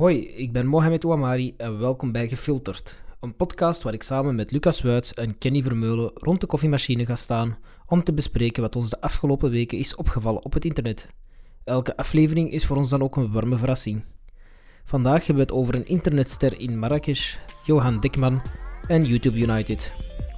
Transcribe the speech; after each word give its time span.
Hoi, 0.00 0.26
ik 0.26 0.52
ben 0.52 0.66
Mohamed 0.66 1.04
Ouamari 1.04 1.54
en 1.56 1.78
welkom 1.78 2.12
bij 2.12 2.28
Gefilterd. 2.28 2.98
Een 3.20 3.36
podcast 3.36 3.82
waar 3.82 3.92
ik 3.92 4.02
samen 4.02 4.34
met 4.34 4.50
Lucas 4.50 4.82
Wuits 4.82 5.14
en 5.14 5.38
Kenny 5.38 5.62
Vermeulen 5.62 6.10
rond 6.14 6.40
de 6.40 6.46
koffiemachine 6.46 7.06
ga 7.06 7.14
staan 7.14 7.58
om 7.86 8.04
te 8.04 8.12
bespreken 8.12 8.62
wat 8.62 8.76
ons 8.76 8.90
de 8.90 9.00
afgelopen 9.00 9.50
weken 9.50 9.78
is 9.78 9.94
opgevallen 9.94 10.44
op 10.44 10.52
het 10.52 10.64
internet. 10.64 11.08
Elke 11.64 11.96
aflevering 11.96 12.50
is 12.50 12.66
voor 12.66 12.76
ons 12.76 12.88
dan 12.88 13.02
ook 13.02 13.16
een 13.16 13.32
warme 13.32 13.56
verrassing. 13.56 14.04
Vandaag 14.84 15.26
hebben 15.26 15.46
we 15.46 15.52
het 15.52 15.60
over 15.60 15.74
een 15.74 15.86
internetster 15.86 16.60
in 16.60 16.78
Marrakesh, 16.78 17.36
Johan 17.64 18.00
Dikman 18.00 18.42
en 18.88 19.04
YouTube 19.04 19.38
United. 19.38 19.92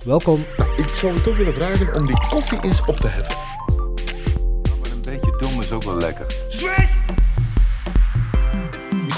Welkom. 0.04 0.38
Ik 0.76 0.88
zou 0.88 1.14
je 1.14 1.22
toch 1.22 1.36
willen 1.36 1.54
vragen 1.54 1.94
om 1.94 2.06
die 2.06 2.28
koffie 2.28 2.62
eens 2.62 2.86
op 2.86 2.96
te 2.96 3.08
heffen. 3.08 3.36
Ja, 4.62 4.74
maar 4.80 4.90
een 4.90 5.02
beetje 5.02 5.36
dom 5.36 5.60
is 5.60 5.72
ook 5.72 5.82
wel 5.82 5.96
lekker. 5.96 6.26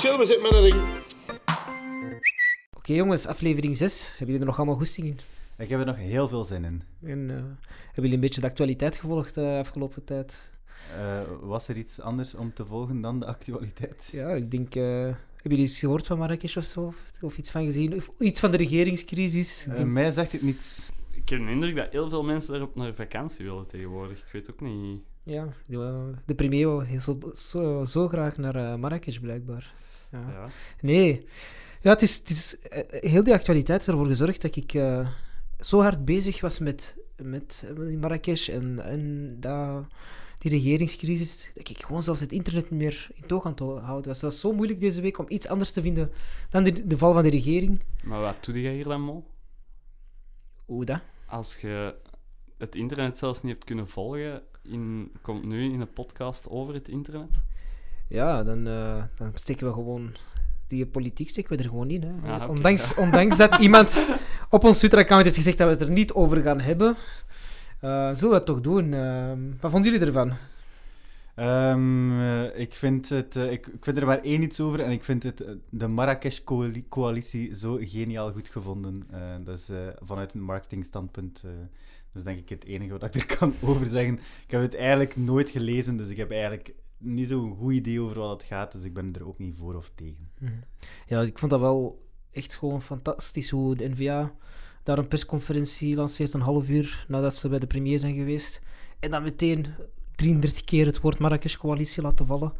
Michel, 0.02 0.18
we 0.18 0.26
zitten 0.26 0.42
met 0.42 0.52
een 0.52 0.62
ring. 0.62 0.82
Oké 2.76 2.92
jongens, 2.92 3.26
aflevering 3.26 3.76
6. 3.76 4.06
Hebben 4.08 4.26
jullie 4.26 4.40
er 4.40 4.46
nog 4.46 4.56
allemaal 4.56 4.74
goesting 4.76 5.06
in? 5.06 5.18
Ik 5.58 5.68
heb 5.68 5.80
er 5.80 5.86
nog 5.86 5.96
heel 5.96 6.28
veel 6.28 6.44
zin 6.44 6.64
in. 6.64 6.82
En, 7.02 7.30
eh, 7.30 7.36
hebben 7.36 7.94
jullie 7.94 8.12
een 8.14 8.20
beetje 8.20 8.40
de 8.40 8.46
actualiteit 8.46 8.96
gevolgd 8.96 9.34
de 9.34 9.56
afgelopen 9.60 10.04
tijd? 10.04 10.40
Eh, 10.96 11.20
was 11.40 11.68
er 11.68 11.76
iets 11.76 12.00
anders 12.00 12.34
om 12.34 12.52
te 12.54 12.64
volgen 12.66 13.00
dan 13.00 13.20
de 13.20 13.26
actualiteit? 13.26 14.08
Ja, 14.12 14.28
ik 14.30 14.50
denk... 14.50 14.74
eh, 14.74 14.82
hebben 14.82 15.16
jullie 15.42 15.64
iets 15.64 15.78
gehoord 15.78 16.06
van 16.06 16.18
Marrakesh 16.18 16.56
of 16.56 16.64
zo? 16.64 16.94
Of 17.20 17.38
iets 17.38 17.50
van 17.50 17.64
gezien? 17.64 17.94
Of 17.94 18.10
iets 18.18 18.40
van 18.40 18.50
de 18.50 18.56
regeringscrisis? 18.56 19.64
Ik 19.66 19.70
Eh, 19.72 19.76
denk- 19.78 19.88
mij 19.90 20.10
zegt 20.10 20.32
het 20.32 20.42
niets. 20.42 20.90
Ik 21.10 21.28
heb 21.28 21.40
de 21.44 21.50
indruk 21.50 21.76
dat 21.76 21.92
heel 21.92 22.08
veel 22.08 22.22
mensen 22.22 22.50
daarop 22.52 22.74
naar 22.76 22.94
vakantie 22.94 23.44
willen 23.44 23.66
tegenwoordig. 23.66 24.18
Ik 24.18 24.32
weet 24.32 24.50
ook 24.50 24.60
niet. 24.60 25.00
Ja, 25.24 25.48
de, 25.66 26.10
de 26.26 26.34
premier 26.34 26.66
wil 26.66 26.80
heel 26.80 27.00
zo, 27.00 27.18
zo, 27.34 27.84
zo 27.84 28.08
graag 28.08 28.36
naar 28.36 28.54
eh, 28.56 28.74
Marrakesh, 28.74 29.18
blijkbaar. 29.18 29.72
Ja. 30.10 30.48
Nee. 30.80 31.26
Ja, 31.82 31.90
het 31.90 32.02
is, 32.02 32.16
het 32.16 32.30
is 32.30 32.58
eh, 32.58 33.10
heel 33.10 33.24
die 33.24 33.34
actualiteit 33.34 33.86
ervoor 33.86 34.06
gezorgd 34.06 34.42
dat 34.42 34.56
ik 34.56 34.74
eh, 34.74 35.08
zo 35.60 35.80
hard 35.80 36.04
bezig 36.04 36.40
was 36.40 36.58
met, 36.58 36.96
met 37.16 37.64
eh, 37.66 37.98
Marrakesh 37.98 38.48
en, 38.48 38.84
en 38.84 39.36
dat, 39.40 39.84
die 40.38 40.50
regeringscrisis, 40.50 41.50
dat 41.54 41.68
ik 41.68 41.84
gewoon 41.84 42.02
zelfs 42.02 42.20
het 42.20 42.32
internet 42.32 42.70
niet 42.70 42.80
meer 42.80 43.08
in 43.14 43.26
toog 43.26 43.44
aan 43.44 43.50
het 43.50 43.60
houden 43.60 44.06
was. 44.06 44.20
Het 44.20 44.22
was 44.22 44.40
zo 44.40 44.52
moeilijk 44.52 44.80
deze 44.80 45.00
week 45.00 45.18
om 45.18 45.26
iets 45.28 45.48
anders 45.48 45.70
te 45.70 45.82
vinden 45.82 46.10
dan 46.50 46.64
de, 46.64 46.86
de 46.86 46.98
val 46.98 47.12
van 47.12 47.22
de 47.22 47.30
regering. 47.30 47.80
Maar 48.02 48.20
wat 48.20 48.44
doe 48.44 48.60
jij 48.60 48.74
hier 48.74 48.84
dan, 48.84 49.00
Mo? 49.00 49.24
Hoe 50.64 50.84
dat? 50.84 51.00
Als 51.26 51.56
je 51.56 51.94
het 52.58 52.74
internet 52.74 53.18
zelfs 53.18 53.42
niet 53.42 53.52
hebt 53.52 53.64
kunnen 53.64 53.88
volgen, 53.88 54.42
in, 54.62 55.12
komt 55.22 55.44
nu 55.44 55.64
in 55.64 55.80
een 55.80 55.92
podcast 55.92 56.48
over 56.48 56.74
het 56.74 56.88
internet. 56.88 57.42
Ja, 58.10 58.42
dan, 58.42 58.66
eh, 58.66 59.02
dan 59.16 59.30
steken 59.34 59.66
we 59.66 59.72
gewoon... 59.72 60.12
Die 60.66 60.86
politiek 60.86 61.28
steken 61.28 61.56
we 61.56 61.62
er 61.62 61.68
gewoon 61.68 61.90
in. 61.90 62.02
Hè. 62.02 62.34
Oké, 62.34 62.46
ondanks, 62.46 62.94
ondanks 62.94 63.36
dat 63.36 63.58
iemand 63.58 64.06
op 64.50 64.64
ons 64.64 64.78
Twitter-account 64.78 65.24
heeft 65.24 65.36
gezegd 65.36 65.58
dat 65.58 65.66
we 65.66 65.72
het 65.72 65.82
er 65.82 65.90
niet 65.90 66.12
over 66.12 66.42
gaan 66.42 66.60
hebben, 66.60 66.96
eh, 67.80 68.08
zullen 68.14 68.28
we 68.30 68.34
het 68.34 68.46
toch 68.46 68.60
doen. 68.60 68.92
Eh, 68.94 69.32
wat 69.60 69.70
vonden 69.70 69.90
jullie 69.92 70.06
ervan? 70.06 70.32
Ehm, 71.34 72.20
eh, 72.20 72.58
ik, 72.60 72.74
vind 72.74 73.08
het, 73.08 73.36
eh, 73.36 73.52
ik, 73.52 73.66
ik 73.66 73.84
vind 73.84 73.96
er 73.96 74.06
maar 74.06 74.22
één 74.22 74.42
iets 74.42 74.60
over 74.60 74.80
en 74.80 74.90
ik 74.90 75.04
vind 75.04 75.22
het, 75.22 75.44
de 75.70 75.88
Marrakesh-coalitie 75.88 77.56
zo 77.56 77.78
geniaal 77.80 78.32
goed 78.32 78.48
gevonden. 78.48 79.04
Eh, 79.10 79.20
dat 79.44 79.58
is 79.58 79.68
eh, 79.68 79.76
vanuit 80.00 80.34
een 80.34 80.42
marketingstandpunt. 80.42 81.42
eh 81.44 81.50
dat 82.12 82.22
is 82.22 82.28
denk 82.28 82.38
ik 82.38 82.48
het 82.48 82.64
enige 82.64 82.90
wat 82.98 83.02
ik 83.02 83.14
er 83.14 83.36
kan 83.36 83.54
over 83.68 83.86
zeggen. 83.86 84.14
Ik 84.14 84.50
heb 84.50 84.60
het 84.60 84.74
eigenlijk 84.76 85.16
nooit 85.16 85.50
gelezen, 85.50 85.96
dus 85.96 86.08
ik 86.08 86.16
heb 86.16 86.30
eigenlijk 86.30 86.74
niet 87.00 87.28
zo'n 87.28 87.56
goed 87.56 87.72
idee 87.72 88.00
over 88.00 88.18
wat 88.18 88.40
het 88.40 88.48
gaat. 88.48 88.72
Dus 88.72 88.84
ik 88.84 88.94
ben 88.94 89.12
er 89.14 89.26
ook 89.26 89.38
niet 89.38 89.54
voor 89.58 89.74
of 89.74 89.90
tegen. 89.94 90.30
Ja, 91.06 91.20
ik 91.20 91.38
vond 91.38 91.50
dat 91.50 91.60
wel 91.60 92.08
echt 92.30 92.56
gewoon 92.56 92.82
fantastisch 92.82 93.50
hoe 93.50 93.76
de 93.76 93.88
NVA 93.88 94.34
daar 94.82 94.98
een 94.98 95.08
persconferentie 95.08 95.96
lanceert 95.96 96.32
een 96.32 96.40
half 96.40 96.68
uur 96.68 97.04
nadat 97.08 97.34
ze 97.34 97.48
bij 97.48 97.58
de 97.58 97.66
premier 97.66 97.98
zijn 97.98 98.14
geweest. 98.14 98.60
En 98.98 99.10
dan 99.10 99.22
meteen 99.22 99.66
33 100.14 100.64
keer 100.64 100.86
het 100.86 101.00
woord 101.00 101.18
Marrakesh-coalitie 101.18 102.02
laten 102.02 102.26
vallen. 102.26 102.52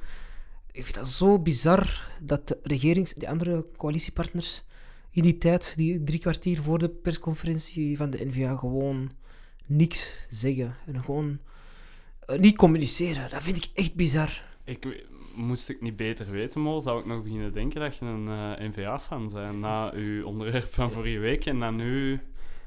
Ik 0.72 0.84
vind 0.84 0.96
dat 0.96 1.08
zo 1.08 1.38
bizar 1.38 2.10
dat 2.20 2.48
de 2.48 2.58
regerings, 2.62 3.14
die 3.14 3.28
andere 3.28 3.66
coalitiepartners 3.76 4.64
in 5.10 5.22
die 5.22 5.38
tijd, 5.38 5.72
die 5.76 6.04
drie 6.04 6.20
kwartier 6.20 6.62
voor 6.62 6.78
de 6.78 6.88
persconferentie 6.88 7.96
van 7.96 8.10
de 8.10 8.24
NVA, 8.26 8.56
gewoon 8.56 9.10
niks 9.66 10.26
zeggen. 10.28 10.74
En 10.86 11.04
gewoon 11.04 11.38
niet 12.26 12.56
communiceren. 12.56 13.30
Dat 13.30 13.42
vind 13.42 13.56
ik 13.56 13.68
echt 13.74 13.94
bizar. 13.94 14.42
Ik, 14.64 15.04
moest 15.34 15.68
ik 15.68 15.80
niet 15.80 15.96
beter 15.96 16.30
weten, 16.30 16.60
Mo, 16.60 16.80
zou 16.80 17.00
ik 17.00 17.06
nog 17.06 17.22
beginnen 17.22 17.52
denken 17.52 17.80
dat 17.80 17.96
je 17.96 18.04
een 18.04 18.28
eh, 18.28 18.68
NVA-fan 18.68 19.30
bent 19.32 19.58
na 19.60 19.92
uw 19.92 20.24
onderwerp 20.24 20.64
van 20.72 20.90
vorige 20.90 21.18
week 21.18 21.46
en 21.46 21.58
dan 21.58 21.76
nu... 21.76 22.20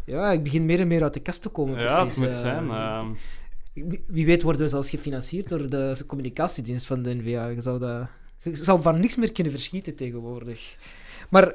Ja, 0.06 0.31
ik 0.31 0.44
begin 0.44 0.66
meer 0.66 0.80
en 0.80 0.88
meer 0.88 1.03
uit 1.03 1.13
de 1.13 1.19
kast 1.19 1.42
te 1.42 1.50
komen. 1.50 1.80
Ja, 1.80 1.86
het 1.88 2.02
precies. 2.02 2.18
moet 2.18 2.28
Eh, 2.30 2.36
zijn. 2.36 2.69
ehm. 2.69 3.08
Wie 3.74 4.03
wie 4.08 4.25
weet 4.25 4.42
worden 4.42 4.62
we 4.62 4.68
zelfs 4.68 4.90
gefinancierd 4.90 5.50
door 5.50 5.69
de 5.69 6.03
communicatiedienst 6.08 6.86
van 6.86 7.02
de 7.02 7.13
NVA. 7.16 7.47
Je 7.47 7.62
zou, 7.62 7.80
dat, 7.80 8.08
je 8.44 8.56
zou 8.56 8.81
van 8.81 9.00
niks 9.00 9.16
meer 9.16 9.31
kunnen 9.31 9.52
verschieten 9.53 9.96
tegenwoordig. 9.96 10.78
Maar 11.30 11.47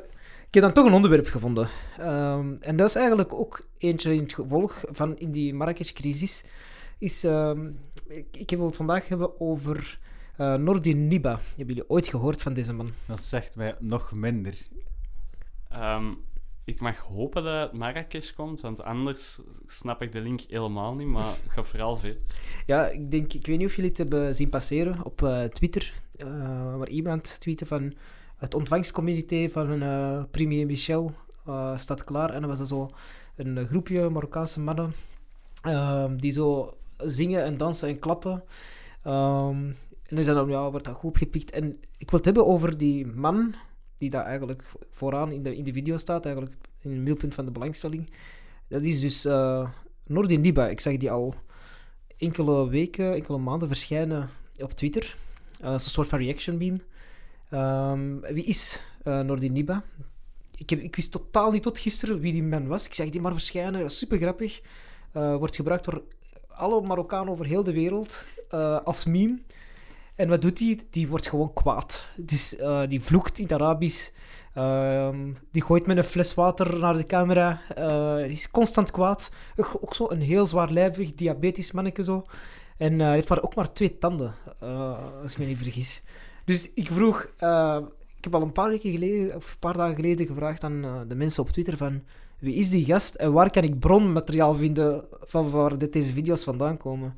ik 0.46 0.54
heb 0.54 0.62
dan 0.62 0.72
toch 0.72 0.86
een 0.86 0.92
onderwerp 0.92 1.26
gevonden. 1.26 1.68
Ehm, 1.98 2.54
en 2.60 2.76
dat 2.76 2.88
is 2.88 2.94
eigenlijk 2.94 3.32
ook 3.34 3.66
eentje 3.78 4.14
in 4.14 4.22
het 4.22 4.34
gevolg 4.34 4.84
van 4.90 5.18
in 5.18 5.30
die 5.32 5.54
Marrakesh-crisis. 5.54 6.44
Is, 6.98 7.24
ehm, 7.24 7.70
ik, 8.06 8.26
ik 8.36 8.50
wil 8.50 8.66
het 8.66 8.76
vandaag 8.76 9.08
hebben 9.08 9.40
over 9.40 9.98
eh 10.36 10.54
Nordin 10.54 11.08
Niba. 11.08 11.30
Hebben 11.56 11.74
jullie 11.74 11.90
ooit 11.90 12.08
gehoord 12.08 12.42
van 12.42 12.52
deze 12.52 12.72
man? 12.72 12.90
Dat 13.06 13.22
zegt 13.22 13.56
mij 13.56 13.74
nog 13.78 14.12
minder. 14.12 14.66
Ehm, 15.68 16.12
ik 16.64 16.80
mag 16.80 16.96
hopen 16.98 17.44
dat 17.44 17.70
het 17.70 17.78
Marrakesh 17.78 18.32
komt, 18.32 18.60
want 18.60 18.82
anders 18.82 19.40
snap 19.66 20.02
ik 20.02 20.12
de 20.12 20.20
link 20.20 20.40
helemaal 20.48 20.94
niet, 20.94 21.06
maar 21.06 21.34
ga 21.48 21.62
vooral 21.62 21.96
verder. 21.96 22.18
Ja, 22.66 22.86
ik, 22.88 23.10
denk, 23.10 23.32
ik 23.32 23.46
weet 23.46 23.58
niet 23.58 23.66
of 23.66 23.74
jullie 23.74 23.90
het 23.90 23.98
hebben 23.98 24.34
zien 24.34 24.48
passeren 24.48 25.04
op 25.04 25.22
eh, 25.22 25.44
Twitter. 25.44 25.92
eh, 26.16 26.26
waar 26.76 26.88
iemand 26.88 27.40
tweette 27.40 27.66
van 27.66 27.94
het 28.36 28.54
ontvangstcomité 28.54 29.48
van 29.48 29.82
eh, 29.82 30.22
premier 30.30 30.66
Michel 30.66 31.14
eh, 31.46 31.78
staat 31.78 32.04
klaar. 32.04 32.30
En 32.30 32.40
dan 32.40 32.50
was 32.50 32.60
er 32.60 32.66
zo 32.66 32.90
een 33.36 33.66
groepje 33.66 34.08
Marokkaanse 34.08 34.60
mannen 34.60 34.92
ehm, 35.62 36.16
die 36.16 36.32
zo 36.32 36.76
zingen 37.04 37.44
en 37.44 37.56
dansen 37.56 37.88
en 37.88 37.98
klappen. 37.98 38.44
Ehm, 39.02 39.70
en 40.02 40.18
is 40.18 40.26
dan, 40.26 40.48
ja, 40.48 40.70
wordt 40.70 40.86
dat 40.86 40.94
goed 40.94 41.08
opgepikt. 41.10 41.50
En 41.50 41.80
ik 41.98 42.10
wil 42.10 42.18
het 42.18 42.24
hebben 42.24 42.46
over 42.46 42.78
die 42.78 43.06
man 43.06 43.54
die 43.96 44.10
daar 44.10 44.24
eigenlijk 44.24 44.64
vooraan 44.90 45.32
in 45.32 45.42
de, 45.42 45.56
in 45.56 45.64
de 45.64 45.72
video 45.72 45.96
staat, 45.96 46.24
eigenlijk 46.24 46.56
in 46.80 46.90
het 46.90 46.98
middelpunt 46.98 47.34
van 47.34 47.44
de 47.44 47.50
belangstelling. 47.50 48.10
Dat 48.68 48.82
is 48.82 49.00
dus 49.00 49.24
eh 49.24 49.68
Nordin. 50.06 50.44
Ik 50.44 50.80
zag 50.80 50.96
die 50.96 51.10
al 51.10 51.34
enkele 52.16 52.68
weken, 52.68 53.14
enkele 53.14 53.38
maanden 53.38 53.68
verschijnen 53.68 54.30
op 54.58 54.72
Twitter. 54.72 55.16
Eh, 55.60 55.70
dat 55.70 55.80
is 55.80 55.84
een 55.84 55.90
soort 55.90 56.08
van 56.08 56.18
reaction 56.18 56.58
beam. 56.58 56.80
Ehm, 57.50 58.34
wie 58.34 58.44
is 58.44 58.82
eh 59.02 59.20
Nordin? 59.20 59.56
Ik, 60.54 60.70
heb, 60.70 60.80
ik 60.80 60.96
wist 60.96 61.12
totaal 61.12 61.50
niet 61.50 61.62
tot 61.62 61.78
gisteren 61.78 62.20
wie 62.20 62.32
die 62.32 62.42
man 62.42 62.66
was. 62.66 62.86
Ik 62.86 62.94
zag 62.94 63.08
die 63.08 63.20
maar 63.20 63.32
verschijnen, 63.32 63.90
super 63.90 64.18
grappig. 64.18 64.60
Wordt 65.12 65.56
gebruikt 65.56 65.84
door 65.84 66.02
alle 66.58 66.80
Marokkanen 66.80 67.32
over 67.32 67.46
heel 67.46 67.62
de 67.62 67.72
wereld 67.72 68.26
eh, 68.50 68.80
als 68.80 69.04
meme. 69.04 69.38
En 70.14 70.28
wat 70.28 70.42
doet 70.42 70.58
hij? 70.58 70.80
Die 70.90 71.08
wordt 71.08 71.28
gewoon 71.28 71.52
kwaad. 71.52 72.06
Dus 72.16 72.56
eh, 72.56 72.82
die 72.88 73.02
vloekt 73.02 73.38
in 73.38 73.44
het 73.44 73.52
Arabisch. 73.52 74.10
Ehm, 74.54 75.32
die 75.52 75.62
gooit 75.62 75.86
met 75.86 75.96
een 75.96 76.04
fles 76.04 76.34
water 76.34 76.78
naar 76.78 76.96
de 76.96 77.06
camera. 77.06 77.60
Die 78.16 78.36
is 78.36 78.50
constant 78.50 78.90
kwaad. 78.90 79.30
Ook, 79.56 79.94
zo 79.94 80.06
een 80.10 80.20
heel 80.20 80.46
zwaarlijvig, 80.46 81.14
diabetisch 81.14 81.72
manneke 81.72 82.04
zo. 82.04 82.24
En 82.76 82.98
hij 82.98 83.12
heeft 83.12 83.28
maar 83.28 83.42
ook 83.42 83.54
maar 83.54 83.72
twee 83.72 83.98
tanden, 83.98 84.34
als 85.22 85.32
ik 85.32 85.38
me 85.38 85.44
niet 85.44 85.58
vergis. 85.58 86.02
Dus 86.44 86.72
ik 86.74 86.88
vroeg... 86.90 87.22
ik 88.16 88.24
heb 88.24 88.34
al 88.34 88.42
een 88.42 88.52
paar 88.52 88.68
weken 88.68 88.90
geleden, 88.90 89.36
of 89.36 89.52
een 89.52 89.58
paar 89.58 89.76
dagen 89.76 89.94
geleden 89.94 90.26
gevraagd 90.26 90.64
aan 90.64 91.04
de 91.08 91.14
mensen 91.14 91.42
op 91.42 91.50
Twitter 91.50 91.76
van... 91.76 92.02
Wie 92.38 92.54
is 92.54 92.70
die 92.70 92.84
gast 92.84 93.14
en 93.14 93.32
waar 93.32 93.50
kan 93.50 93.62
ik 93.62 93.78
bronmateriaal 93.78 94.54
vinden 94.54 95.04
van 95.20 95.50
waar 95.50 95.78
dit, 95.78 95.92
deze 95.92 96.12
video's 96.12 96.44
vandaan 96.44 96.76
komen? 96.76 97.16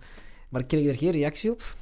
Maar 0.48 0.60
ik 0.60 0.66
kreeg 0.66 0.86
er 0.86 0.96
geen 0.98 1.10
reactie 1.10 1.50
op. 1.50 1.74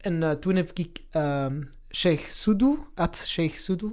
En 0.00 0.22
eh, 0.22 0.30
toen 0.30 0.56
heb 0.56 0.70
ik 0.74 1.02
ehm 1.10 1.62
Sheikh 1.90 2.30
Sudu, 2.30 2.78
at 2.94 3.16
Sheikh 3.16 3.54
Sudu, 3.54 3.90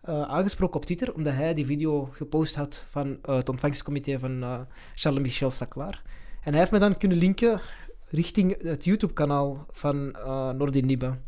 eh, 0.00 0.22
aangesproken 0.22 0.76
op 0.76 0.84
Twitter, 0.84 1.14
omdat 1.14 1.32
hij 1.32 1.54
die 1.54 1.66
video 1.66 2.08
gepost 2.12 2.54
had 2.54 2.84
van 2.88 3.18
eh, 3.22 3.36
het 3.36 3.48
ontvangstcomité 3.48 4.18
van 4.18 4.66
Charles 4.94 5.22
Michel 5.22 5.50
Saclaar. 5.50 6.02
En 6.42 6.50
hij 6.50 6.58
heeft 6.58 6.72
me 6.72 6.78
dan 6.78 6.96
kunnen 6.96 7.18
linken 7.18 7.60
richting 8.04 8.62
het 8.62 8.84
YouTube-kanaal 8.84 9.66
van 9.70 10.14
eh 10.14 10.50
Nordin 10.50 10.86
Niba. 10.86 11.18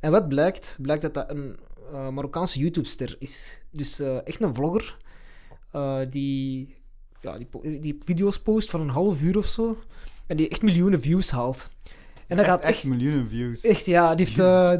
En 0.00 0.10
wat 0.10 0.28
blijkt? 0.28 0.76
Blijkt 0.80 1.02
dat 1.02 1.14
dat 1.14 1.30
een 1.30 1.58
Marokkaanse 1.92 2.58
YouTube-ster 2.58 3.16
is. 3.18 3.60
Dus 3.70 4.00
echt 4.00 4.40
een 4.40 4.54
vlogger 4.54 4.96
eh, 5.76 5.98
die, 6.10 6.74
ja, 7.20 7.38
die, 7.38 7.80
die 7.80 7.98
video's 8.04 8.40
post 8.40 8.70
van 8.70 8.80
een 8.80 8.88
half 8.88 9.22
uur 9.22 9.36
of 9.36 9.46
zo. 9.46 9.78
En 10.26 10.36
die 10.36 10.48
echt 10.48 10.62
miljoenen 10.62 11.00
views 11.00 11.30
haalt. 11.30 11.68
En 12.26 12.36
dat 12.36 12.46
echt, 12.46 12.54
gaat 12.54 12.60
echt 12.60 12.74
echt 12.74 12.84
miljoenen 12.84 13.28
views. 13.28 13.60
Echt, 13.60 13.86
ja. 13.86 14.14
Die 14.14 14.26
heeft, 14.26 14.38
eh, 14.38 14.72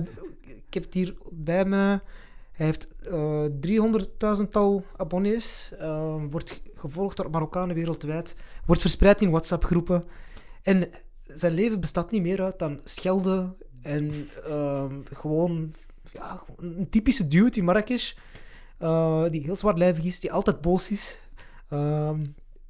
ik 0.66 0.74
heb 0.74 0.82
het 0.82 0.94
hier 0.94 1.14
bij 1.30 1.64
me. 1.64 2.00
Hij 2.52 2.66
heeft 2.66 2.88
eh 3.10 3.44
300.000-tal 3.60 4.84
abonnees, 4.96 5.70
eh, 5.78 6.14
wordt 6.30 6.60
gevolgd 6.74 7.16
door 7.16 7.30
Marokkanen 7.30 7.74
wereldwijd, 7.74 8.36
wordt 8.66 8.80
verspreid 8.80 9.20
in 9.20 9.30
WhatsApp-groepen. 9.30 10.04
En 10.62 10.88
zijn 11.26 11.52
leven 11.52 11.80
bestaat 11.80 12.10
niet 12.10 12.22
meer 12.22 12.42
uit 12.42 12.58
dan 12.58 12.80
schelden 12.84 13.56
en 13.82 14.28
ehm, 14.44 15.00
gewoon 15.12 15.74
ja, 16.12 16.42
een 16.56 16.88
typische 16.90 17.28
dude 17.28 17.58
in 17.58 17.64
Marrakesh, 17.64 18.14
eh, 18.78 19.24
die 19.30 19.42
heel 19.42 19.56
zwaarlijvig 19.56 20.04
is, 20.04 20.20
die 20.20 20.32
altijd 20.32 20.60
boos 20.60 20.90
is. 20.90 21.18
Ehm, 21.68 22.24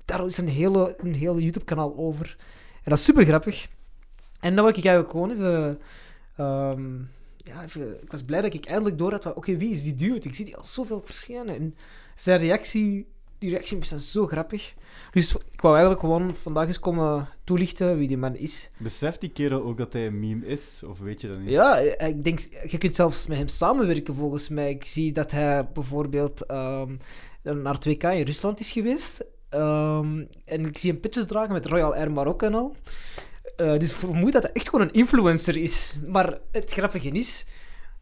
daar 0.05 0.25
is 0.25 0.39
een 0.39 0.49
hele, 0.49 0.95
een 0.99 1.15
hele 1.15 1.43
YouTube-kanaal 1.43 1.97
over. 1.97 2.37
En 2.75 2.91
dat 2.91 2.99
is 2.99 3.05
super 3.05 3.25
grappig. 3.25 3.69
En 4.41 4.55
dan 4.55 4.65
wil 4.65 4.75
ik 4.77 4.85
eigenlijk 4.85 5.11
gewoon 5.11 5.31
even, 5.31 5.81
ehm, 6.37 6.99
ja. 7.37 7.63
Ik 8.03 8.11
was 8.11 8.25
blij 8.25 8.41
dat 8.41 8.55
ik 8.55 8.67
eindelijk 8.67 8.99
door 8.99 9.13
had 9.13 9.35
oké, 9.35 9.57
wie 9.57 9.71
is 9.71 9.83
die 9.83 9.95
dude? 9.95 10.29
Ik 10.29 10.35
zie 10.35 10.45
die 10.45 10.57
al 10.57 10.65
zoveel 10.65 11.03
verschijnen. 11.05 11.57
En 11.57 11.75
zijn 12.15 12.39
reactie, 12.39 13.07
die 13.47 13.55
reactie 13.55 13.79
is 13.79 13.89
dan 13.89 13.99
zo 13.99 14.27
grappig. 14.27 14.75
Dus 15.11 15.35
ik 15.35 15.61
wou 15.61 15.75
eigenlijk 15.75 16.05
gewoon 16.05 16.35
vandaag 16.43 16.67
eens 16.67 16.79
komen 16.79 17.29
toelichten 17.45 17.99
wie 17.99 18.09
die 18.09 18.17
man 18.17 18.37
is. 18.37 18.71
Beseft 18.77 19.21
die 19.21 19.31
kerel 19.31 19.63
ook 19.63 19.79
dat 19.79 19.93
hij 19.93 20.07
een 20.07 20.21
meme 20.21 20.47
is? 20.47 20.83
Of 20.87 20.99
weet 20.99 21.21
je 21.21 21.29
dat 21.29 21.39
niet? 21.39 21.51
Ja, 21.51 21.81
eh, 21.81 22.09
ik 22.09 22.25
denk, 22.25 22.39
je 22.69 22.79
kunt 22.79 22.95
zelfs 22.95 23.27
met 23.27 23.39
hem 23.39 23.49
samenwerken 23.49 24.15
volgens 24.15 24.49
mij. 24.49 24.71
Ik 24.71 24.85
zie 24.85 25.13
dat 25.13 25.31
hij 25.31 25.69
bijvoorbeeld 25.73 26.47
ehm, 26.47 26.97
naar 27.43 27.79
2K 27.89 28.03
in 28.03 28.23
Rusland 28.23 28.61
is 28.61 28.71
geweest. 28.71 29.25
Ehm, 29.49 30.25
en 30.45 30.67
ik 30.67 30.79
zie 30.79 30.91
hem 30.91 31.01
pitches 31.01 31.27
dragen 31.27 31.53
met 31.53 31.67
Royal 31.67 31.95
Air 31.95 32.13
Marokko 32.13 32.47
en 32.47 32.55
al. 32.55 32.77
Eh, 33.57 33.79
dus 33.79 33.91
ik 33.91 33.97
vermoed 33.97 34.33
dat 34.33 34.43
hij 34.43 34.53
echt 34.53 34.69
gewoon 34.69 34.87
een 34.87 34.95
influencer 34.95 35.57
is. 35.57 35.97
Maar 36.07 36.39
het 36.53 36.73
grappige 36.73 37.09
is, 37.09 37.47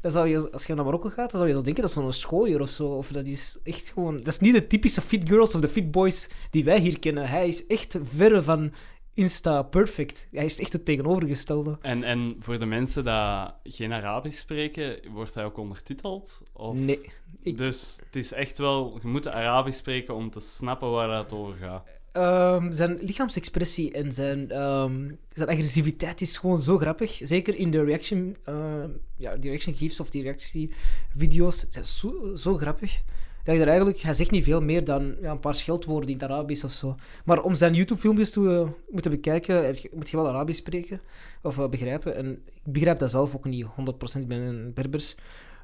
dan 0.04 0.12
zou 0.12 0.28
je, 0.28 0.50
als 0.52 0.66
je 0.66 0.74
naar 0.74 0.84
Marokko 0.84 1.08
gaat, 1.08 1.30
dan 1.30 1.40
zou 1.40 1.46
je 1.48 1.54
zo 1.54 1.62
denken 1.62 1.82
dat 1.82 1.90
is 1.90 1.96
zo'n 1.96 2.12
schooier 2.12 2.60
of 2.60 2.68
zo. 2.68 2.86
Of 2.86 3.08
dat 3.08 3.24
is 3.26 3.58
echt 3.62 3.90
gewoon... 3.92 4.16
Dat 4.16 4.26
is 4.26 4.38
niet 4.38 4.54
de 4.54 4.66
typische 4.66 5.00
fit 5.00 5.28
girls 5.28 5.54
of 5.54 5.60
de 5.60 5.68
fit 5.68 5.90
boys 5.90 6.28
die 6.50 6.64
wij 6.64 6.78
hier 6.80 6.98
kennen. 6.98 7.26
Hij 7.28 7.48
is 7.48 7.66
echt 7.66 7.98
verre 8.02 8.42
van 8.42 8.72
Insta 9.14 9.62
perfect. 9.62 10.28
Hij 10.32 10.44
is 10.44 10.58
echt 10.58 10.72
het 10.72 10.84
tegenovergestelde. 10.84 11.78
En, 11.80 12.02
en 12.02 12.36
voor 12.40 12.58
de 12.58 12.66
mensen 12.66 13.04
die 13.04 13.72
geen 13.72 13.92
Arabisch 13.92 14.38
spreken, 14.38 14.98
wordt 15.12 15.34
hij 15.34 15.44
ook 15.44 15.58
ondertiteld? 15.58 16.42
Of... 16.52 16.76
Nee. 16.76 17.00
Ik- 17.42 17.58
Dus 17.58 18.00
het 18.04 18.16
is 18.16 18.32
echt 18.32 18.58
wel... 18.58 18.98
Je 19.02 19.08
moet 19.08 19.28
Arabisch 19.28 19.78
spreken 19.78 20.14
om 20.14 20.30
te 20.30 20.40
snappen 20.40 20.90
waar 20.90 21.18
het 21.18 21.32
over 21.32 21.54
gaat. 21.54 21.88
Ehm, 22.14 22.72
zijn 22.72 22.98
lichaamsexpressie 23.00 23.92
en 23.92 24.12
zijn, 24.12 24.50
ehm, 24.50 25.10
zijn 25.32 25.48
agressiviteit 25.48 26.20
is 26.20 26.36
gewoon 26.36 26.58
zo 26.58 26.78
grappig. 26.78 27.20
Zeker 27.22 27.58
in 27.58 27.70
de 27.70 27.84
reaction, 27.84 28.36
ehm, 28.44 28.88
ja, 29.16 29.36
die 29.36 29.50
reaction 29.50 29.74
gifs 29.74 30.00
of 30.00 30.10
die 30.10 30.22
reactievideo's 30.22 31.64
zijn 31.68 31.84
zo, 31.84 32.34
zo 32.36 32.56
grappig. 32.56 33.00
Dat 33.44 33.54
je 33.54 33.60
er 33.60 33.68
eigenlijk, 33.68 33.98
hij 33.98 34.14
zegt 34.14 34.30
niet 34.30 34.44
veel 34.44 34.60
meer 34.60 34.84
dan 34.84 35.14
ja, 35.20 35.30
een 35.30 35.38
paar 35.38 35.54
scheldwoorden 35.54 36.08
in 36.08 36.14
het 36.14 36.30
Arabisch 36.30 36.64
of 36.64 36.72
zo. 36.72 36.96
Maar 37.24 37.42
om 37.42 37.54
zijn 37.54 37.74
YouTube-filmpjes 37.74 38.30
te 38.30 38.40
eh, 38.40 38.68
moeten 38.90 39.10
bekijken, 39.10 39.76
moet 39.92 40.10
je 40.10 40.16
wel 40.16 40.28
Arabisch 40.28 40.58
spreken 40.58 41.00
of 41.42 41.58
eh, 41.58 41.68
begrijpen. 41.68 42.16
En 42.16 42.42
ik 42.64 42.72
begrijp 42.72 42.98
dat 42.98 43.10
zelf 43.10 43.34
ook 43.34 43.44
niet 43.44 43.66
100%, 43.66 44.22
ik 44.22 44.28
ben 44.28 44.40
een 44.40 44.72
Berbers. 44.74 45.14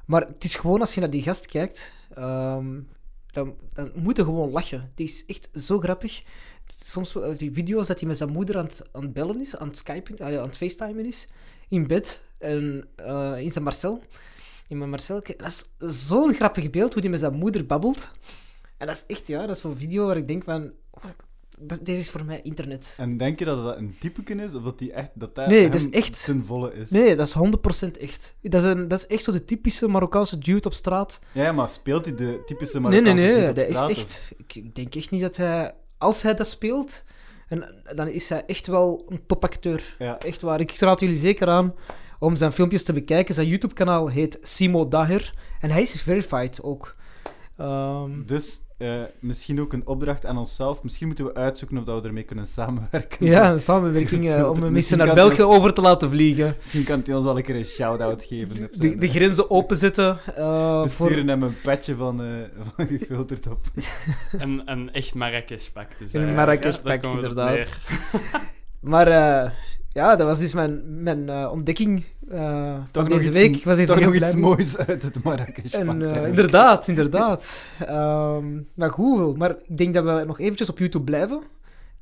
Maar 0.05 0.21
het 0.21 0.43
is 0.43 0.55
gewoon 0.55 0.79
als 0.79 0.93
je 0.93 0.99
naar 0.99 1.09
die 1.09 1.21
gast 1.21 1.45
kijkt, 1.45 1.93
dan, 3.31 3.55
dan 3.73 3.91
moet 3.95 4.17
je 4.17 4.23
gewoon 4.23 4.51
lachen. 4.51 4.91
Die 4.95 5.07
is 5.07 5.25
echt 5.25 5.49
zo 5.53 5.79
grappig. 5.79 6.23
Soms 6.65 7.15
eh, 7.15 7.37
die 7.37 7.51
video's 7.51 7.87
dat 7.87 7.99
hij 7.99 8.07
met 8.07 8.17
zijn 8.17 8.31
moeder 8.31 8.57
aan 8.57 8.65
het, 8.65 8.89
aan 8.91 9.01
het 9.01 9.13
bellen 9.13 9.39
is, 9.39 9.57
aan 9.57 9.67
het 9.67 9.77
skypen, 9.77 10.25
aan 10.25 10.33
het 10.33 10.57
facetimen 10.57 11.05
is, 11.05 11.27
in 11.69 11.87
bed, 11.87 12.21
en, 12.37 12.87
eh, 12.95 13.37
in 13.37 13.51
zijn 13.51 13.63
Marcel. 13.63 14.03
In 14.67 14.77
mijn 14.77 14.89
Marcel. 14.89 15.21
Dat 15.37 15.47
is 15.47 16.07
zo'n 16.07 16.33
grappig 16.33 16.69
beeld, 16.69 16.93
hoe 16.93 17.01
hij 17.01 17.11
met 17.11 17.19
zijn 17.19 17.33
moeder 17.33 17.65
babbelt. 17.65 18.11
En 18.77 18.87
dat 18.87 18.95
is 18.95 19.15
echt, 19.15 19.27
ja, 19.27 19.45
dat 19.45 19.55
is 19.55 19.61
zo'n 19.61 19.77
video 19.77 20.05
waar 20.05 20.17
ik 20.17 20.27
denk 20.27 20.43
van... 20.43 20.71
dat, 21.61 21.85
deze 21.85 21.99
is 21.99 22.09
voor 22.09 22.25
mij 22.25 22.39
internet. 22.43 22.93
En 22.97 23.17
denk 23.17 23.39
je 23.39 23.45
dat 23.45 23.63
dat 23.63 23.77
een 23.77 23.95
typeken 23.99 24.39
is? 24.39 24.55
Of 24.55 24.63
dat 24.63 24.79
die 24.79 24.91
echt... 24.93 25.09
Dat 25.13 25.35
dat 25.35 25.47
Nee, 25.47 25.69
dat 25.69 25.79
is 25.79 25.89
echt- 25.89 26.23
ten 26.25 26.45
volle 26.45 26.73
is? 26.73 26.89
Nee, 26.89 27.15
dat 27.15 27.27
is 27.27 27.33
100% 27.33 27.97
echt. 28.01 28.33
Dat 28.41 28.61
is, 28.63 28.67
een, 28.69 28.87
dat 28.87 28.99
is 28.99 29.07
echt 29.07 29.23
zo 29.23 29.31
de 29.31 29.45
typische 29.45 29.87
Marokkaanse 29.87 30.37
dude 30.37 30.67
op 30.67 30.73
straat. 30.73 31.19
Ja, 31.31 31.51
maar 31.51 31.69
speelt 31.69 32.05
hij 32.05 32.15
de 32.15 32.41
typische 32.45 32.79
Nee, 32.79 32.89
nee, 32.89 33.01
Marokkaanse 33.01 33.25
nee. 33.25 33.35
dude 33.35 33.49
op 33.49 33.55
Dat 33.55 33.67
is 33.67 33.75
straat, 33.75 33.91
of- 33.91 33.97
echt... 33.97 34.31
Ik, 34.37 34.55
ik 34.55 34.75
denk 34.75 34.95
echt 34.95 35.11
niet 35.11 35.21
dat 35.21 35.37
hij... 35.37 35.73
Als 35.97 36.21
hij 36.21 36.33
dat 36.33 36.47
speelt, 36.47 37.03
en, 37.47 37.83
dan 37.95 38.07
is 38.07 38.29
hij 38.29 38.43
echt 38.45 38.67
wel 38.67 39.05
een 39.09 39.21
topacteur. 39.25 39.95
Ja. 39.99 40.19
Echt 40.19 40.41
waar. 40.41 40.59
Ik 40.59 40.71
raad 40.79 40.99
jullie 40.99 41.17
zeker 41.17 41.47
aan 41.47 41.73
om 42.19 42.35
zijn 42.35 42.51
filmpjes 42.51 42.83
te 42.83 42.93
bekijken. 42.93 43.33
Zijn 43.35 43.47
YouTube-kanaal 43.47 44.07
heet 44.07 44.39
Simo 44.41 44.87
Daher. 44.87 45.33
En 45.59 45.69
hij 45.71 45.81
is 45.81 46.01
verified 46.01 46.61
ook. 46.61 46.95
Ehm, 47.57 48.23
Dus 48.25 48.61
eh, 48.81 49.01
misschien 49.19 49.61
ook 49.61 49.73
een 49.73 49.87
opdracht 49.87 50.25
aan 50.25 50.37
onszelf. 50.37 50.83
Misschien 50.83 51.07
moeten 51.07 51.25
we 51.25 51.33
uitzoeken 51.33 51.77
of 51.77 51.83
dat 51.83 52.01
we 52.01 52.07
ermee 52.07 52.23
kunnen 52.23 52.47
samenwerken. 52.47 53.25
ja, 53.25 53.51
een 53.51 53.59
samenwerking 53.59 54.29
eh, 54.29 54.35
om 54.35 54.49
Misschien 54.49 54.71
mensen 54.71 54.97
naar 54.97 55.13
België 55.13 55.43
over 55.43 55.73
te 55.73 55.81
laten 55.81 56.09
vliegen. 56.09 56.55
Misschien 56.59 56.83
kan 56.83 57.01
hij 57.05 57.15
ons 57.15 57.25
wel 57.25 57.37
een 57.37 57.43
keer 57.43 57.55
een 57.55 57.65
shout-out 57.65 58.23
geven. 58.23 58.69
De, 58.71 58.97
de 58.97 59.07
grenzen 59.07 59.49
openzetten. 59.49 60.17
eh 60.35 60.81
we 60.81 60.89
voor... 60.89 61.07
sturen 61.07 61.27
hem 61.27 61.43
een 61.43 61.55
patje 61.63 61.95
van, 61.95 62.23
eh 62.23 62.27
van 62.75 62.87
gefilterd 62.87 63.47
op. 63.47 63.59
Een, 64.31 64.61
een 64.65 64.93
echt 64.93 65.15
Marrakesh-pak 65.15 65.97
dus. 65.97 66.13
Een 66.13 66.33
Marrakesh-pak, 66.33 67.03
inderdaad. 67.03 67.67
Maar 68.79 69.07
eh, 69.07 69.51
ja, 69.93 70.15
dat 70.15 70.27
was 70.27 70.39
dus 70.39 70.53
mijn, 70.53 71.03
mijn 71.03 71.29
eh, 71.29 71.49
ontdekking 71.51 72.03
eh, 72.29 72.77
van 72.91 73.07
deze 73.07 73.27
iets- 73.27 73.37
week. 73.37 73.63
Was 73.63 73.85
Toch 73.85 73.99
nog 73.99 74.15
iets 74.15 74.35
moois 74.35 74.77
uit 74.77 75.03
het 75.03 75.23
Marrakesh. 75.23 75.73
En, 75.73 76.11
eh, 76.15 76.27
inderdaad, 76.27 76.87
inderdaad. 76.87 77.65
Ehm 77.87 78.59
maar 78.73 78.91
goed, 78.91 79.37
maar 79.37 79.55
ik 79.67 79.77
denk 79.77 79.93
dat 79.93 80.03
we 80.03 80.23
nog 80.25 80.39
eventjes 80.39 80.69
op 80.69 80.77
YouTube 80.77 81.03
blijven. 81.03 81.41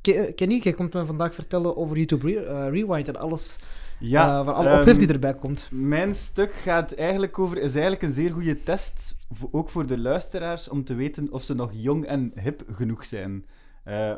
Ke- 0.02 0.34
Kenny, 0.36 0.60
jij 0.64 0.74
komt 0.74 0.94
me 0.94 1.06
vandaag 1.06 1.34
vertellen 1.34 1.78
over 1.78 1.98
YouTube 1.98 2.28
Re- 2.28 2.70
Rewind 2.70 3.08
en 3.08 3.16
alles. 3.16 3.58
Ja, 4.00 4.44
van 4.44 4.54
alle 4.54 4.70
ehm, 4.70 4.80
ophef 4.82 4.98
die 4.98 5.08
erbij 5.08 5.34
komt. 5.36 5.68
Mijn 5.72 6.16
stuk 6.16 6.54
gaat 6.54 6.92
eigenlijk 6.92 7.40
over, 7.40 7.58
is 7.58 7.74
eigenlijk 7.74 8.04
een 8.04 8.12
zeer 8.12 8.32
goede 8.32 8.64
test, 8.64 9.16
ook 9.52 9.70
voor 9.70 9.88
de 9.88 9.98
luisteraars, 10.00 10.70
om 10.70 10.84
te 10.84 10.96
weten 10.96 11.32
of 11.32 11.44
ze 11.44 11.54
nog 11.56 11.70
jong 11.74 12.06
en 12.06 12.32
hip 12.36 12.64
genoeg 12.72 13.06
zijn. 13.06 13.46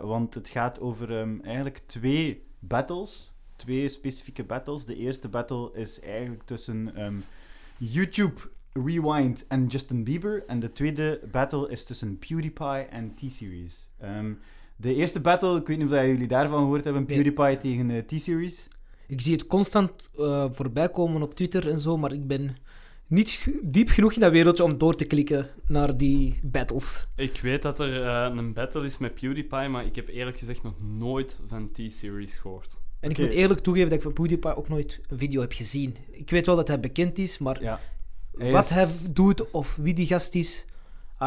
Want 0.01 0.33
het 0.33 0.49
gaat 0.49 0.79
over 0.79 1.19
ehm, 1.19 1.39
eigenlijk 1.43 1.81
twee 1.85 2.43
battles, 2.59 3.30
twee 3.61 3.89
specifieke 3.89 4.43
battles. 4.43 4.85
De 4.85 4.95
eerste 4.95 5.27
battle 5.29 5.71
is 5.73 5.99
eigenlijk 5.99 6.43
tussen 6.45 6.95
ehm, 6.95 7.15
YouTube 7.77 8.41
Rewind 8.73 9.47
en 9.47 9.67
Justin 9.67 10.03
Bieber. 10.03 10.43
En 10.47 10.59
de 10.59 10.71
tweede 10.71 11.19
battle 11.31 11.69
is 11.69 11.83
tussen 11.85 12.19
PewDiePie 12.19 12.85
en 12.89 13.15
T-Series. 13.15 13.87
Ehm, 13.99 14.33
de 14.75 14.95
eerste 14.95 15.19
battle, 15.19 15.59
ik 15.59 15.67
weet 15.67 15.77
niet 15.77 15.91
of 15.91 15.93
jullie 15.93 16.27
daarvan 16.27 16.59
gehoord 16.59 16.83
hebben, 16.83 17.03
Nee. 17.07 17.15
PewDiePie 17.17 17.57
tegen 17.57 17.89
eh, 17.89 17.97
T-Series. 17.97 18.67
Ik 19.07 19.21
zie 19.21 19.33
het 19.33 19.47
constant 19.47 19.91
eh, 20.17 20.45
voorbij 20.51 20.89
komen 20.89 21.21
op 21.21 21.33
Twitter 21.33 21.69
en 21.69 21.79
zo, 21.79 21.97
maar 21.97 22.11
ik 22.11 22.27
ben 22.27 22.57
niet 23.07 23.47
diep 23.61 23.89
genoeg 23.89 24.13
in 24.13 24.19
dat 24.19 24.31
wereldje 24.31 24.63
om 24.63 24.77
door 24.77 24.95
te 24.95 25.05
klikken 25.05 25.47
naar 25.67 25.97
die 25.97 26.39
battles. 26.43 27.05
Ik 27.15 27.39
weet 27.41 27.61
dat 27.61 27.79
er 27.79 28.03
eh, 28.03 28.35
een 28.35 28.53
battle 28.53 28.85
is 28.85 28.97
met 28.97 29.13
PewDiePie, 29.13 29.67
maar 29.69 29.85
ik 29.85 29.95
heb 29.95 30.07
eerlijk 30.07 30.37
gezegd 30.37 30.63
nog 30.63 30.81
nooit 30.81 31.39
van 31.47 31.71
T-Series 31.71 32.37
gehoord. 32.37 32.77
En 33.01 33.09
ik 33.09 33.17
moet 33.17 33.31
eerlijk 33.31 33.59
toegeven 33.59 33.89
dat 33.89 33.97
ik 33.97 34.03
van 34.03 34.13
PewDiePie 34.13 34.55
ook 34.55 34.69
nooit 34.69 34.99
een 35.07 35.17
video 35.17 35.41
heb 35.41 35.51
gezien. 35.53 35.95
Ik 36.11 36.29
weet 36.29 36.45
wel 36.45 36.55
dat 36.55 36.67
hij 36.67 36.79
bekend 36.79 37.19
is, 37.19 37.37
maar 37.37 37.61
Ja. 37.63 37.79
Hij 38.37 38.51
wat 38.51 38.63
is- 38.63 38.69
hij 38.69 38.87
doet 39.13 39.51
of 39.51 39.75
wie 39.81 39.93
die 39.93 40.05
gast 40.07 40.35
is, 40.35 40.65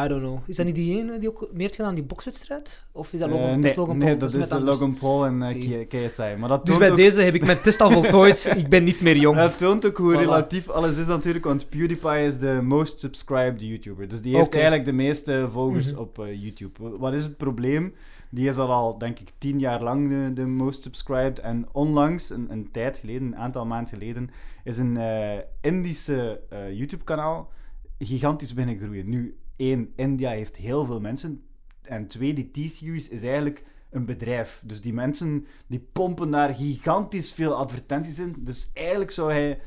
I 0.05 0.09
don't 0.09 0.21
know. 0.23 0.39
Is 0.47 0.57
dat 0.57 0.67
niet 0.67 0.75
die 0.75 0.99
ene 0.99 1.19
die 1.19 1.29
ook 1.29 1.41
meer 1.53 1.61
heeft 1.61 1.75
gedaan 1.75 1.89
aan 1.89 1.95
die 1.95 2.05
bokswedstrijd? 2.05 2.85
Of 2.93 3.13
is 3.13 3.19
dat 3.19 3.29
Logan, 3.31 3.45
Eh, 3.49 3.55
is 3.55 3.61
nee, 3.63 3.75
Logan 3.77 3.97
nee, 3.99 4.07
Paul? 4.07 4.19
dat 4.19 4.33
net 4.33 4.43
is 4.43 4.49
eh. 4.51 4.61
Logan 4.63 4.95
Paul 4.95 5.27
en 5.27 5.43
eh, 5.43 5.49
Zie. 5.49 5.85
K- 5.85 5.89
KSI. 5.89 6.35
Maar 6.39 6.49
dat 6.49 6.67
Dus 6.67 6.77
bij 6.79 6.91
ook, 6.91 6.97
deze 6.97 7.21
heb 7.21 7.35
ik 7.35 7.45
mijn 7.45 7.61
test 7.61 7.81
al 7.81 7.91
voltooid. 7.91 8.45
ik 8.57 8.69
ben 8.69 8.85
niet 8.85 9.01
meer 9.01 9.17
jong. 9.17 9.37
dat 9.37 9.59
toont 9.59 9.87
ook 9.87 9.97
hoe 9.97 10.13
Voilà. 10.15 10.19
relatief 10.19 10.69
alles 10.69 10.97
is 10.97 11.07
natuurlijk, 11.07 11.45
want 11.45 11.69
PewDiePie 11.69 12.25
is 12.25 12.39
de 12.39 12.61
most 12.63 13.01
subscribed 13.01 13.61
YouTuber. 13.63 14.09
Dus 14.09 14.21
die 14.23 14.37
heeft 14.37 14.53
eigenlijk 14.55 14.85
de 14.85 14.93
meeste 14.93 15.49
volgers 15.53 15.91
Mhm. 15.93 16.01
op 16.01 16.19
eh, 16.19 16.43
YouTube. 16.43 16.83
Wa- 16.83 16.99
Wat 16.99 17.13
is 17.13 17.25
het 17.25 17.37
probleem? 17.37 17.95
Die 18.35 18.49
is 18.49 18.59
al, 18.59 18.99
denk 18.99 19.19
ik, 19.19 19.33
tien 19.39 19.59
jaar 19.59 19.83
lang 19.83 20.35
de, 20.35 20.47
most 20.47 20.83
subscribed. 20.83 21.39
En 21.39 21.69
onlangs, 21.73 22.31
een, 22.31 22.51
een 22.51 22.71
tijd 22.71 22.99
geleden, 22.99 23.23
een 23.23 23.37
aantal 23.37 23.67
maanden 23.67 23.89
geleden, 23.89 24.31
is 24.65 24.79
een 24.79 24.97
eh, 24.97 25.39
Indische 25.61 26.41
eh, 26.51 26.73
YouTube-kanaal 26.73 27.51
gigantisch 27.99 28.55
binnen 28.55 28.79
groeien. 28.79 29.09
Nu, 29.09 29.39
één, 29.57 29.93
India 29.97 30.31
heeft 30.31 30.57
heel 30.57 30.85
veel 30.85 31.01
mensen. 31.01 31.43
En 31.83 32.07
twee, 32.07 32.35
die 32.35 32.51
T-Series 32.51 33.09
is 33.09 33.23
eigenlijk 33.23 33.65
een 33.91 34.05
bedrijf. 34.05 34.63
Dus 34.67 34.81
die 34.81 34.93
mensen 34.93 35.47
die 35.67 35.89
pompen 35.93 36.31
daar 36.31 36.55
gigantisch 36.55 37.33
veel 37.33 37.55
advertenties 37.55 38.19
in. 38.19 38.35
Dus 38.39 38.71
eigenlijk 38.73 39.11
zou 39.11 39.33
hij 39.33 39.61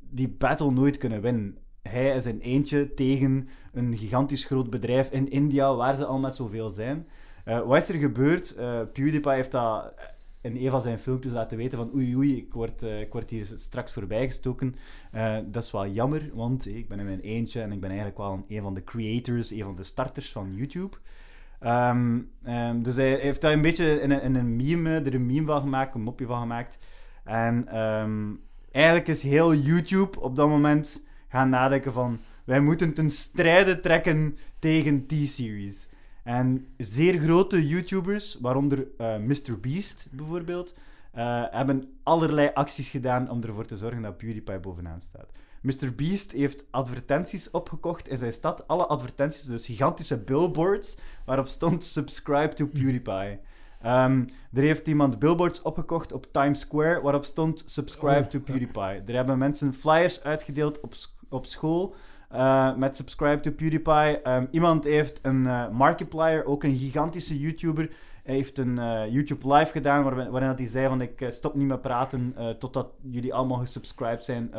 die 0.00 0.28
battle 0.28 0.70
nooit 0.70 0.98
kunnen 0.98 1.20
winnen. 1.20 1.58
Hij 1.82 2.16
is 2.16 2.24
een 2.24 2.40
eentje 2.40 2.94
tegen 2.94 3.48
een 3.72 3.96
gigantisch 3.96 4.44
groot 4.44 4.70
bedrijf 4.70 5.10
in 5.10 5.30
India, 5.30 5.74
waar 5.74 5.96
ze 5.96 6.04
al 6.04 6.18
met 6.18 6.34
zoveel 6.34 6.70
zijn. 6.70 7.06
Eh, 7.50 7.60
wat 7.60 7.76
is 7.76 7.88
er 7.88 7.94
gebeurd? 7.94 8.54
Eh, 8.54 8.80
PewDiePie 8.92 9.32
heeft 9.32 9.50
dat 9.50 9.92
in 10.40 10.56
een 10.56 10.70
van 10.70 10.82
zijn 10.82 10.98
filmpjes 10.98 11.32
laten 11.32 11.56
weten 11.56 11.78
van 11.78 11.94
oei 11.94 12.16
oei, 12.16 12.36
ik 12.36 12.52
word, 12.52 12.82
eh, 12.82 13.00
ik 13.00 13.12
word 13.12 13.30
hier 13.30 13.46
straks 13.54 13.92
voorbijgestoken. 13.92 14.74
Eh, 15.10 15.38
dat 15.46 15.62
is 15.62 15.70
wel 15.70 15.86
jammer, 15.86 16.30
want 16.34 16.66
ik 16.66 16.88
ben 16.88 16.98
in 16.98 17.04
mijn 17.04 17.20
eentje 17.20 17.60
en 17.60 17.72
ik 17.72 17.80
ben 17.80 17.88
eigenlijk 17.88 18.18
wel 18.18 18.44
een, 18.48 18.62
van 18.62 18.74
de 18.74 18.84
creators, 18.84 19.50
een 19.50 19.62
van 19.62 19.76
de 19.76 19.82
starters 19.82 20.32
van 20.32 20.54
YouTube. 20.54 20.96
Ehm, 21.60 22.20
ehm, 22.44 22.82
dus 22.82 22.96
hij 22.96 23.14
heeft 23.14 23.40
daar 23.40 23.52
een 23.52 23.62
beetje 23.62 24.00
in 24.00 24.10
een, 24.10 24.34
een 24.34 24.56
meme, 24.56 25.00
er 25.00 25.14
een 25.14 25.26
meme 25.26 25.46
van 25.46 25.60
gemaakt, 25.60 25.94
een 25.94 26.02
mopje 26.02 26.26
van 26.26 26.40
gemaakt. 26.40 26.78
En 27.24 27.68
ehm, 27.68 28.32
eigenlijk 28.70 29.08
is 29.08 29.22
heel 29.22 29.54
YouTube 29.54 30.20
op 30.20 30.36
dat 30.36 30.48
moment 30.48 31.02
gaan 31.28 31.48
nadenken 31.48 31.92
van 31.92 32.18
wij 32.44 32.60
moeten 32.60 32.94
ten 32.94 33.10
strijde 33.10 33.80
trekken 33.80 34.36
tegen 34.58 35.06
T-Series. 35.06 35.88
En 36.24 36.66
zeer 36.76 37.18
grote 37.18 37.66
YouTubers, 37.66 38.38
waaronder 38.40 38.86
eh 38.96 39.16
MrBeast 39.16 40.06
bijvoorbeeld, 40.10 40.74
eh, 41.12 41.44
hebben 41.50 41.98
allerlei 42.02 42.50
acties 42.54 42.90
gedaan 42.90 43.30
om 43.30 43.42
ervoor 43.42 43.66
te 43.66 43.76
zorgen 43.76 44.02
dat 44.02 44.16
PewDiePie 44.16 44.58
bovenaan 44.58 45.00
staat. 45.00 45.30
MrBeast 45.62 46.32
heeft 46.32 46.64
advertenties 46.70 47.50
opgekocht 47.50 48.08
in 48.08 48.18
zijn 48.18 48.32
stad. 48.32 48.68
Alle 48.68 48.86
advertenties, 48.86 49.42
dus 49.42 49.66
gigantische 49.66 50.18
billboards, 50.18 50.96
waarop 51.24 51.46
stond 51.46 51.84
subscribe 51.84 52.54
to 52.54 52.66
PewDiePie. 52.66 53.40
Ehm, 53.80 54.24
er 54.52 54.62
heeft 54.62 54.88
iemand 54.88 55.18
billboards 55.18 55.62
opgekocht 55.62 56.12
op 56.12 56.32
Times 56.32 56.60
Square, 56.60 57.00
waarop 57.00 57.24
stond 57.24 57.62
subscribe 57.66 58.18
Oh, 58.18 58.26
to. 58.26 58.40
PewDiePie. 58.40 59.02
Er 59.06 59.14
hebben 59.14 59.38
mensen 59.38 59.74
flyers 59.74 60.22
uitgedeeld 60.22 60.80
op, 60.80 60.94
op 61.28 61.46
school 61.46 61.94
eh, 62.30 62.74
met 62.76 62.96
subscribe 62.96 63.40
to 63.40 63.50
PewDiePie. 63.50 64.20
Ehm, 64.22 64.46
iemand 64.50 64.84
heeft 64.84 65.18
een 65.22 65.46
eh, 65.46 65.68
Markiplier, 65.70 66.44
ook 66.44 66.64
een 66.64 66.78
gigantische 66.78 67.38
YouTuber, 67.38 67.90
hij 68.24 68.34
heeft 68.34 68.58
een 68.58 68.78
eh, 68.78 69.12
YouTube 69.12 69.54
live 69.54 69.72
gedaan 69.72 70.02
waar, 70.04 70.30
waarin 70.30 70.52
hij 70.56 70.66
zei 70.66 70.88
van 70.88 71.00
ik 71.00 71.26
stop 71.30 71.54
niet 71.54 71.66
met 71.66 71.80
praten 71.80 72.34
totdat 72.58 72.88
jullie 73.10 73.34
allemaal 73.34 73.58
gesubscribed 73.58 74.24
zijn 74.24 74.50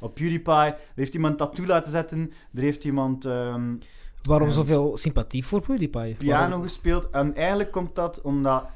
op 0.00 0.14
PewDiePie. 0.14 0.54
Er 0.54 0.76
heeft 0.94 1.14
iemand 1.14 1.38
tattoo 1.38 1.66
laten 1.66 1.90
zetten. 1.90 2.32
Er 2.54 2.62
heeft 2.62 2.84
iemand 2.84 3.24
ehm, 3.24 3.74
Waarom 4.22 4.46
Ehm, 4.48 4.56
zoveel 4.56 4.96
sympathie 4.96 5.44
voor 5.46 5.60
PewDiePie? 5.60 6.14
piano 6.14 6.40
Waarom- 6.40 6.62
gespeeld. 6.62 7.10
En 7.10 7.34
eigenlijk 7.34 7.70
komt 7.70 7.94
dat 7.94 8.20
omdat 8.20 8.66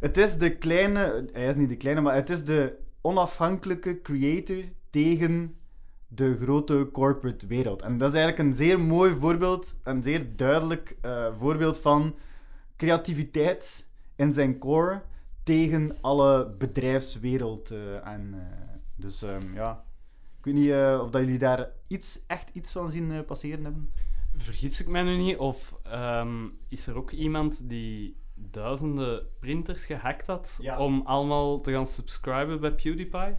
het 0.00 0.16
is 0.16 0.38
de 0.38 0.56
kleine, 0.56 1.24
hij 1.32 1.46
is 1.46 1.54
niet 1.56 1.68
de 1.68 1.76
kleine, 1.76 2.00
maar 2.00 2.14
het 2.14 2.30
is 2.30 2.44
de 2.44 2.74
onafhankelijke 3.00 4.00
creator 4.02 4.56
tegen 4.90 5.54
de 6.14 6.36
grote 6.36 6.88
corporate 6.92 7.46
wereld. 7.46 7.82
En 7.82 7.98
dat 7.98 8.08
is 8.08 8.14
eigenlijk 8.20 8.48
een 8.48 8.56
zeer 8.56 8.80
mooi 8.80 9.14
voorbeeld, 9.14 9.74
een 9.82 10.02
zeer 10.02 10.36
duidelijk 10.36 10.96
eh, 11.00 11.26
voorbeeld 11.36 11.78
van 11.78 12.14
creativiteit 12.76 13.86
in 14.16 14.32
zijn 14.32 14.58
core 14.58 15.02
tegen 15.42 15.96
alle 16.00 16.48
bedrijfswereld. 16.58 17.70
eh, 17.70 18.06
en, 18.06 18.34
eh, 18.34 18.68
dus 18.96 19.22
ehm, 19.22 19.54
ja, 19.54 19.84
ik 20.38 20.44
weet 20.44 20.54
niet 20.54 20.72
of 21.00 21.10
dat 21.10 21.20
jullie 21.20 21.38
daar 21.38 21.70
iets, 21.88 22.20
echt 22.26 22.50
iets 22.52 22.72
van 22.72 22.90
zien 22.90 23.24
passeren 23.24 23.64
hebben. 23.64 23.90
Vergis 24.36 24.80
ik 24.80 24.88
mij 24.88 25.02
nu 25.02 25.16
niet? 25.16 25.36
Of 25.36 25.74
ehm, 25.82 26.48
is 26.68 26.86
er 26.86 26.96
ook 26.96 27.10
iemand 27.10 27.68
die 27.68 28.16
duizenden 28.34 29.26
printers 29.38 29.86
gehackt 29.86 30.26
had 30.26 30.58
Ja. 30.60 30.78
om 30.78 31.02
allemaal 31.04 31.60
te 31.60 31.72
gaan 31.72 31.86
subscriben 31.86 32.60
bij 32.60 32.72
PewDiePie? 32.74 33.36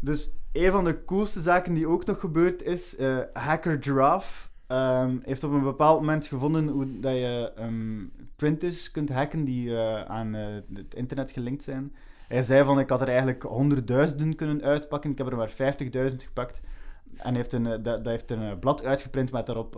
Dus 0.00 0.32
een 0.56 0.72
van 0.72 0.84
de 0.84 1.04
coolste 1.04 1.40
zaken 1.40 1.74
die 1.74 1.88
ook 1.88 2.04
nog 2.04 2.20
gebeurd 2.20 2.62
is, 2.62 2.96
eh, 2.96 3.18
Hacker 3.32 3.76
Giraffe 3.80 4.48
ehm, 4.66 5.16
heeft 5.22 5.44
op 5.44 5.52
een 5.52 5.62
bepaald 5.62 6.00
moment 6.00 6.26
gevonden 6.26 6.68
hoe 6.68 7.00
dat 7.00 7.12
je 7.12 7.52
ehm, 7.56 8.04
printers 8.36 8.90
kunt 8.90 9.10
hacken 9.10 9.44
die 9.44 9.76
eh, 9.76 10.02
aan 10.02 10.34
eh, 10.34 10.46
het 10.74 10.94
internet 10.94 11.30
gelinkt 11.30 11.62
zijn. 11.62 11.94
Hij 12.28 12.42
zei 12.42 12.64
van, 12.64 12.78
ik 12.78 12.88
had 12.88 13.00
er 13.00 13.08
eigenlijk 13.08 13.42
honderdduizenden 13.42 14.34
kunnen 14.34 14.62
uitpakken, 14.62 15.10
ik 15.10 15.18
heb 15.18 15.26
er 15.26 15.36
maar 15.36 15.50
50.000 15.50 16.24
gepakt. 16.24 16.60
En 17.16 17.34
heeft 17.34 17.52
een, 17.52 17.62
dat, 17.62 17.82
dat 17.82 18.06
heeft 18.06 18.30
een 18.30 18.58
blad 18.58 18.84
uitgeprint 18.84 19.32
met 19.32 19.46
daarop 19.46 19.76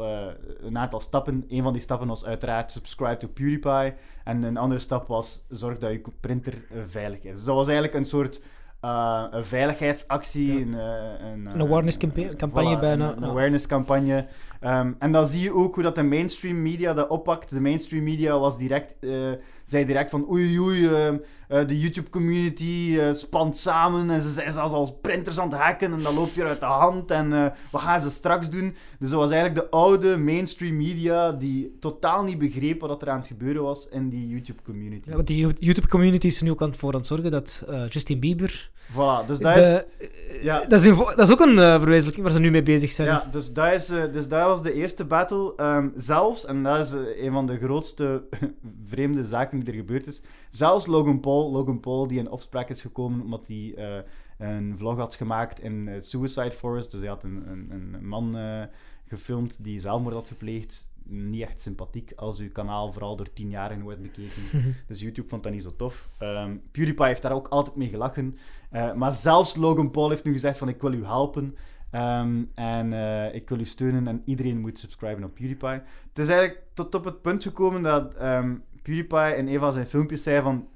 een 0.61 0.79
aantal 0.79 1.01
stappen. 1.01 1.45
Een 1.49 1.63
van 1.63 1.73
die 1.73 1.83
stappen 1.83 2.09
was 2.09 2.25
uiteraard 2.25 2.71
subscribe 2.71 3.17
to 3.17 3.29
PewDiePie. 3.29 3.95
En 4.25 4.43
een 4.43 4.57
andere 4.57 4.81
stap 4.81 5.09
was 5.09 5.45
zorg 5.49 5.79
dat 5.79 5.91
je 5.91 6.03
printer 6.21 6.55
veilig 6.87 7.23
is. 7.23 7.35
Dus 7.35 7.45
dat 7.45 7.55
was 7.55 7.67
eigenlijk 7.67 7.97
een 7.97 8.05
soort 8.05 8.41
eh, 8.81 9.25
een 9.31 9.45
veiligheidsactie. 9.45 10.53
Ja. 10.55 10.61
Een, 10.61 10.75
eh, 10.75 11.29
een, 11.31 11.47
Een 11.55 11.61
awareness 11.63 11.97
campa- 11.97 12.35
campagne 12.37 12.79
bijna, 12.79 13.09
Een, 13.11 13.17
een 13.17 13.23
ja. 13.23 13.29
awareness 13.29 13.67
campagne. 13.67 14.27
Ehm, 14.61 14.93
en 14.99 15.13
dan 15.13 15.27
zie 15.27 15.43
je 15.43 15.53
ook 15.55 15.75
hoe 15.75 15.83
dat 15.83 15.95
de 15.95 16.03
mainstream 16.03 16.63
media 16.63 16.95
dat 16.95 17.09
oppakt. 17.09 17.51
De 17.51 17.61
mainstream 17.61 18.05
media 18.05 18.39
was 18.39 18.59
direct, 18.59 18.95
eh, 19.01 19.31
zei 19.65 19.85
direct 19.85 20.11
van 20.11 20.31
oei 20.31 20.59
oei, 20.61 20.87
ehm, 20.87 21.17
eh, 21.49 21.67
de 21.67 21.79
YouTube 21.79 22.11
community 22.11 22.97
eh, 23.01 23.13
spant 23.13 23.57
samen 23.57 24.11
en 24.11 24.23
ze 24.23 24.31
zijn 24.33 24.53
zelfs 24.53 24.73
als 24.73 24.93
printers 25.01 25.39
aan 25.39 25.51
het 25.51 25.59
hacken 25.61 25.93
en 25.93 26.03
dat 26.03 26.15
loopt 26.15 26.35
hier 26.35 26.47
uit 26.47 26.61
de 26.61 26.67
hand 26.67 27.11
en 27.11 27.33
eh, 27.33 27.47
wat 27.71 27.81
gaan 27.81 28.01
ze 28.01 28.11
straks 28.11 28.51
doen? 28.51 28.75
Dus 28.99 29.11
dat 29.11 29.21
was 29.21 29.31
eigenlijk 29.31 29.61
de 29.61 29.77
oude 29.77 30.17
mainstream 30.19 30.77
media 30.77 31.33
die 31.33 31.77
totaal 31.81 32.25
niet 32.25 32.39
begreep 32.39 32.81
wat 32.81 33.03
er 33.03 33.11
aan 33.11 33.19
het 33.19 33.27
gebeuren 33.27 33.63
was 33.63 33.89
in 33.89 34.09
die 34.09 34.29
YouTube 34.29 34.63
community. 34.63 35.09
Ja, 35.09 35.15
want 35.15 35.27
die 35.27 35.47
YouTube-community 35.59 36.27
is 36.27 36.39
er 36.39 36.45
nu 36.45 36.51
ook 36.51 36.63
aan 36.63 36.69
het 36.69 36.79
voor 36.79 36.93
aan 36.93 36.99
het 36.99 37.07
zorgen 37.07 37.31
dat 37.31 37.65
eh, 37.69 37.89
Justin 37.89 38.21
Bieber... 38.21 38.68
Voilà, 38.93 39.27
dus 39.27 39.39
dat 39.39 39.55
de- 39.55 39.87
is... 39.99 40.43
ja. 40.43 40.65
dat, 40.65 40.81
is 40.81 40.87
een 40.87 40.97
dat 40.97 41.19
is 41.19 41.31
ook 41.31 41.41
een 41.41 41.59
eh, 41.59 41.79
verwezenlijking 41.79 42.25
waar 42.25 42.35
ze 42.35 42.41
nu 42.41 42.51
mee 42.51 42.63
bezig 42.63 42.91
zijn. 42.91 43.09
Ja, 43.09 43.25
dus 43.31 43.53
dat, 43.53 43.73
is, 43.73 43.89
eh, 43.89 44.13
dus 44.13 44.29
dat 44.29 44.47
was 44.47 44.63
de 44.63 44.73
eerste 44.73 45.05
battle. 45.05 45.53
Ehm, 45.57 45.89
zelfs, 45.97 46.47
en 46.47 46.63
dat 46.63 46.87
is 46.87 46.93
eh, 46.93 47.25
een 47.25 47.33
van 47.33 47.47
de 47.47 47.59
grootste 47.59 48.23
vreemde 48.91 49.25
zaken 49.25 49.59
die 49.59 49.69
er 49.69 49.79
gebeurd 49.79 50.07
is. 50.07 50.23
Zelfs 50.51 50.87
Logan 50.87 51.21
Paul, 51.21 51.51
Logan 51.51 51.81
Paul 51.81 52.07
die 52.07 52.19
in 52.19 52.31
opspraak 52.31 52.69
is 52.69 52.81
gekomen 52.81 53.21
omdat 53.21 53.47
hij 53.47 53.75
eh, 53.77 54.03
een 54.39 54.75
vlog 54.77 54.97
had 54.97 55.15
gemaakt 55.15 55.61
in 55.61 55.89
eh, 55.89 56.01
Suicide 56.01 56.51
Forest. 56.51 56.91
Dus 56.91 57.01
hij 57.01 57.09
had 57.09 57.25
een, 57.25 57.43
een, 57.47 57.71
een 57.71 58.09
man 58.09 58.37
eh, 58.37 58.63
gefilmd 59.07 59.65
die 59.65 59.81
zelfmoord 59.81 60.15
had 60.15 60.29
gepleegd. 60.29 60.88
Niet 61.11 61.43
echt 61.43 61.61
sympathiek 61.61 62.13
als 62.17 62.39
uw 62.39 62.51
kanaal 62.53 62.93
vooral 62.93 63.17
door 63.17 63.33
tienjarigen 63.33 63.83
wordt 63.83 64.03
bekeken. 64.03 64.43
Dus 64.89 65.01
YouTube 65.01 65.29
vond 65.29 65.43
dat 65.43 65.53
niet 65.53 65.63
zo 65.63 65.77
tof. 65.77 66.09
Ehm, 66.19 66.57
PewDiePie 66.71 67.07
heeft 67.07 67.23
daar 67.23 67.33
ook 67.33 67.49
altijd 67.49 67.77
mee 67.77 67.89
gelachen. 67.89 68.37
Eh, 68.71 68.93
maar 68.93 69.13
zelfs 69.13 69.57
Logan 69.57 69.91
Paul 69.91 70.11
heeft 70.11 70.25
nu 70.25 70.33
gezegd 70.33 70.59
van 70.59 70.69
ik 70.69 70.81
wil 70.81 70.93
u 70.93 71.05
helpen. 71.05 71.57
Ehm, 71.91 72.45
en 72.55 72.93
eh, 72.93 73.35
ik 73.35 73.49
wil 73.49 73.59
u 73.59 73.65
steunen 73.65 74.09
en 74.09 74.23
iedereen 74.25 74.61
moet 74.61 74.79
subscriben 74.79 75.25
op 75.25 75.35
PewDiePie. 75.35 75.69
Het 75.69 76.19
is 76.19 76.29
eigenlijk 76.29 76.63
tot 76.75 76.95
op 76.95 77.05
het 77.05 77.23
punt 77.23 77.43
gekomen 77.43 77.83
dat 77.83 78.15
ehm, 78.15 78.57
PewDiePie 78.83 79.37
in 79.37 79.49
een 79.49 79.59
van 79.59 79.73
zijn 79.73 79.87
filmpjes 79.87 80.23
zei 80.23 80.43
van... 80.43 80.69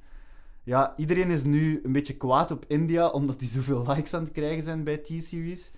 Ja, 0.65 0.95
iedereen 0.97 1.31
is 1.31 1.43
nu 1.43 1.81
een 1.85 1.93
beetje 1.93 2.17
kwaad 2.17 2.51
op 2.51 2.65
India 2.69 3.09
omdat 3.09 3.39
die 3.39 3.49
zoveel 3.49 3.87
likes 3.87 4.15
aan 4.15 4.23
het 4.23 4.33
krijgen 4.33 4.63
zijn 4.63 4.85
bij 4.85 4.97
T-Series. 4.97 5.73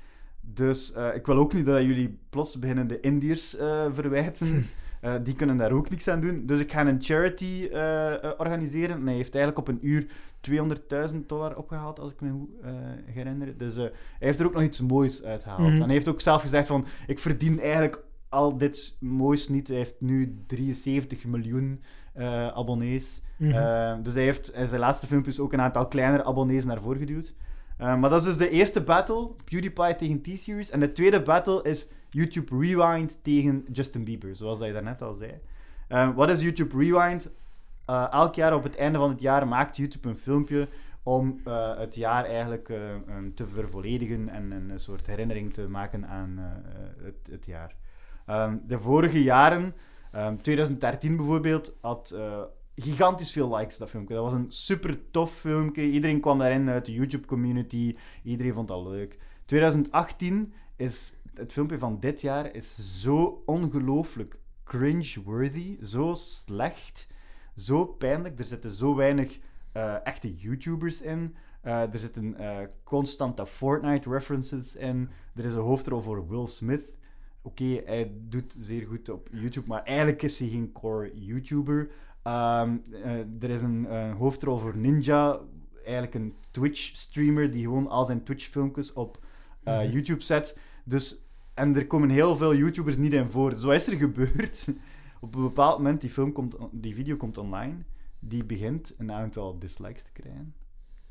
Dus 0.45 0.93
eh, 0.93 1.15
ik 1.15 1.27
wil 1.27 1.37
ook 1.37 1.53
niet 1.53 1.67
dat 1.67 1.83
jullie 1.83 2.19
plots 2.31 2.59
beginnen 2.59 2.87
de 2.87 3.01
Indiërs 3.01 3.57
eh, 3.57 3.85
verwijten. 3.93 4.65
Eh, 5.05 5.15
die 5.23 5.35
kunnen 5.35 5.57
daar 5.57 5.73
ook 5.73 5.91
niks 5.91 6.09
aan 6.09 6.21
doen. 6.21 6.47
Dus 6.47 6.59
ik 6.59 6.73
ga 6.73 6.87
een 6.87 7.03
charity 7.03 7.69
organiseren. 8.39 8.97
En 8.97 9.07
hij 9.07 9.15
heeft 9.15 9.35
eigenlijk 9.35 9.69
op 9.69 9.75
een 9.75 9.89
uur 9.89 10.07
200.000 11.13 11.27
dollar 11.27 11.57
opgehaald, 11.57 12.01
als 12.01 12.13
ik 12.13 12.21
me 12.21 12.31
goed 12.31 12.51
herinner. 13.05 13.59
Dus 13.59 13.75
hij 13.75 13.93
heeft 14.19 14.41
er 14.41 14.47
ook 14.47 14.53
nog 14.53 14.63
iets 14.63 14.81
moois 14.81 15.25
uitgehaald. 15.25 15.61
Mhm. 15.61 15.75
En 15.75 15.83
hij 15.83 15.93
heeft 15.93 16.09
ook 16.09 16.21
zelf 16.21 16.41
gezegd 16.41 16.67
van, 16.67 16.87
ik 17.07 17.19
verdien 17.19 17.61
eigenlijk 17.61 18.03
al 18.29 18.59
dit 18.59 18.97
moois 19.01 19.49
niet. 19.49 19.69
Hij 19.69 19.77
heeft 19.77 19.95
nu 19.99 20.43
73 20.47 21.25
miljoen 21.25 21.81
abonnees. 22.55 23.21
Mhm. 23.37 24.03
Dus 24.03 24.15
hij 24.15 24.25
heeft 24.25 24.55
in 24.55 24.69
zijn 24.69 24.81
laatste 24.81 25.07
filmpjes 25.07 25.41
ook 25.41 25.53
een 25.53 25.61
aantal 25.61 25.89
kleinere 25.89 26.25
abonnees 26.25 26.65
naar 26.65 26.81
voren 26.81 26.99
geduwd. 26.99 27.35
Eh, 27.77 27.97
maar 27.97 28.11
dat 28.11 28.19
is 28.21 28.27
dus 28.27 28.37
de 28.37 28.51
eerste 28.51 28.83
battle, 28.83 29.31
PewDiePie 29.45 29.97
tegen 29.97 30.23
T-Series. 30.23 30.71
En 30.71 30.81
de 30.81 30.93
tweede 30.93 31.23
battle 31.23 31.63
is 31.63 31.87
YouTube 32.11 32.59
Rewind 32.59 33.19
tegen 33.23 33.65
Justin 33.73 34.05
Bieber, 34.05 34.35
zoals 34.35 34.59
dat 34.59 34.73
daarnet 34.73 35.03
al 35.03 35.13
zei. 35.13 35.41
Eh, 35.89 36.15
wat 36.15 36.31
is 36.31 36.41
YouTube 36.41 36.79
Rewind? 36.79 37.31
Eh, 37.85 38.07
elk 38.11 38.35
jaar 38.35 38.55
op 38.55 38.63
het 38.63 38.77
einde 38.77 38.99
van 38.99 39.11
het 39.11 39.21
jaar 39.21 39.49
maakt 39.49 39.77
YouTube 39.77 40.09
een 40.09 40.19
filmpje 40.19 40.69
om 41.03 41.41
het 41.79 41.95
jaar 41.95 42.25
eigenlijk 42.25 42.67
te 43.35 43.47
vervolledigen 43.47 44.29
en 44.29 44.51
een 44.51 44.79
soort 44.79 45.07
herinnering 45.07 45.53
te 45.53 45.69
maken 45.69 46.07
aan 46.07 46.39
het, 47.03 47.29
het 47.31 47.47
jaar. 47.47 47.75
Ehm, 48.27 48.57
de 48.67 48.79
vorige 48.79 49.23
jaren, 49.23 49.75
ehm, 50.13 50.37
2013 50.37 51.17
bijvoorbeeld, 51.17 51.73
had 51.81 52.17
gigantisch 52.77 53.33
veel 53.33 53.57
likes 53.57 53.79
dat 53.79 53.91
filmpje. 53.91 54.15
Dat 54.15 54.25
was 54.25 54.33
een 54.33 54.53
super 54.53 55.11
tof 55.11 55.35
filmpje. 55.35 55.83
Iedereen 55.83 56.21
kwam 56.21 56.39
daarin 56.39 56.69
uit 56.69 56.87
de 56.87 56.93
YouTube 56.93 57.27
community. 57.27 57.97
Iedereen 58.23 58.53
vond 58.53 58.69
dat 58.69 58.87
leuk. 58.87 59.19
2018 59.45 60.53
is 60.77 61.15
het 61.35 61.53
filmpje 61.53 61.79
van 61.79 62.01
dit 62.01 62.21
jaar 62.21 62.55
is 62.55 63.01
zo 63.03 63.43
ongelooflijk 63.47 64.39
cringe-worthy, 64.65 65.77
zo 65.83 66.15
slecht, 66.15 67.07
zo 67.57 67.87
pijnlijk. 67.87 68.39
Er 68.39 68.47
zitten 68.47 68.71
zo 68.71 68.95
weinig 68.95 69.39
eh, 69.73 70.07
echte 70.07 70.35
YouTubers 70.35 71.01
in. 71.01 71.35
Eh, 71.61 71.95
er 71.95 72.01
zitten 72.01 72.37
eh, 72.37 72.67
constante 72.85 73.47
Fortnite-references 73.47 74.77
in. 74.77 75.09
Er 75.35 75.45
is 75.45 75.55
een 75.55 75.61
hoofdrol 75.61 76.01
voor 76.01 76.29
Will 76.29 76.47
Smith. 76.47 76.93
Oké, 77.43 77.65
hij 77.85 78.13
doet 78.29 78.57
zeer 78.59 78.87
goed 78.87 79.09
op 79.09 79.29
YouTube, 79.33 79.69
maar 79.69 79.83
eigenlijk 79.83 80.23
is 80.23 80.39
hij 80.39 80.49
geen 80.49 80.73
core 80.73 81.11
YouTuber. 81.15 81.91
Ehm, 82.25 82.77
eh, 82.93 83.43
er 83.43 83.51
is 83.51 83.63
een 83.63 83.87
eh, 83.87 84.15
hoofdrol 84.17 84.59
voor 84.59 84.77
Ninja 84.77 85.39
eigenlijk 85.83 86.15
een 86.15 86.35
Twitch-streamer 86.51 87.51
die 87.51 87.63
gewoon 87.63 87.89
al 87.89 88.05
zijn 88.05 88.23
Twitch-filmpjes 88.23 88.93
op 88.93 89.19
eh, 89.63 89.79
Mhm. 89.79 89.91
YouTube 89.91 90.23
zet. 90.23 90.59
Dus, 90.85 91.25
en 91.55 91.77
er 91.77 91.87
komen 91.87 92.09
heel 92.09 92.37
veel 92.37 92.55
YouTubers 92.55 92.97
niet 92.97 93.13
in 93.13 93.27
voor. 93.27 93.51
Dus 93.51 93.63
wat 93.65 93.75
is 93.75 93.87
er 93.87 93.97
gebeurd? 93.97 94.67
op 95.21 95.35
een 95.35 95.43
bepaald 95.43 95.77
moment, 95.77 96.01
die, 96.01 96.11
film 96.11 96.33
komt, 96.33 96.57
die 96.71 96.95
video 96.95 97.17
komt 97.17 97.39
online, 97.39 97.75
die 98.19 98.45
begint 98.45 98.95
een 98.99 99.13
aantal 99.13 99.59
dislikes 99.59 100.03
te 100.03 100.13
krijgen. 100.13 100.55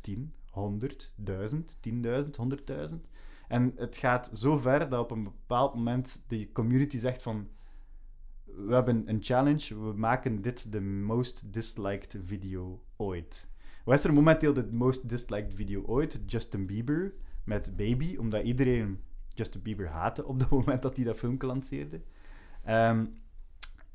10, 0.01 0.33
100, 0.49 1.11
1000, 1.15 1.77
10.000, 1.79 2.35
100.000. 2.37 3.07
En 3.47 3.73
het 3.75 3.97
gaat 3.97 4.31
zo 4.33 4.57
ver 4.59 4.89
dat 4.89 4.99
op 4.99 5.11
een 5.11 5.23
bepaald 5.23 5.75
moment 5.75 6.21
de 6.27 6.51
community 6.51 6.97
zegt 6.97 7.21
van 7.21 7.47
we 8.55 8.73
hebben 8.73 9.03
een 9.05 9.17
challenge, 9.21 9.79
we 9.79 9.93
maken 9.95 10.41
dit 10.41 10.71
de 10.71 10.81
most 10.81 11.53
disliked 11.53 12.17
video 12.23 12.83
ooit. 12.97 13.49
Wat 13.85 13.97
is 13.97 14.03
er 14.03 14.13
momenteel 14.13 14.53
de 14.53 14.67
most 14.71 15.09
disliked 15.09 15.53
video 15.53 15.83
ooit? 15.85 16.19
Justin 16.25 16.65
Bieber 16.65 17.13
met 17.43 17.75
Baby, 17.75 18.17
omdat 18.17 18.43
iedereen 18.43 18.99
Justin 19.27 19.61
Bieber 19.61 19.87
haatte 19.87 20.25
op 20.25 20.39
het 20.39 20.49
moment 20.59 20.81
dat 20.81 20.95
hij 20.95 21.05
dat 21.05 21.17
filmpje 21.17 21.47
lanceerde. 21.47 22.01
Ehm, 22.63 23.05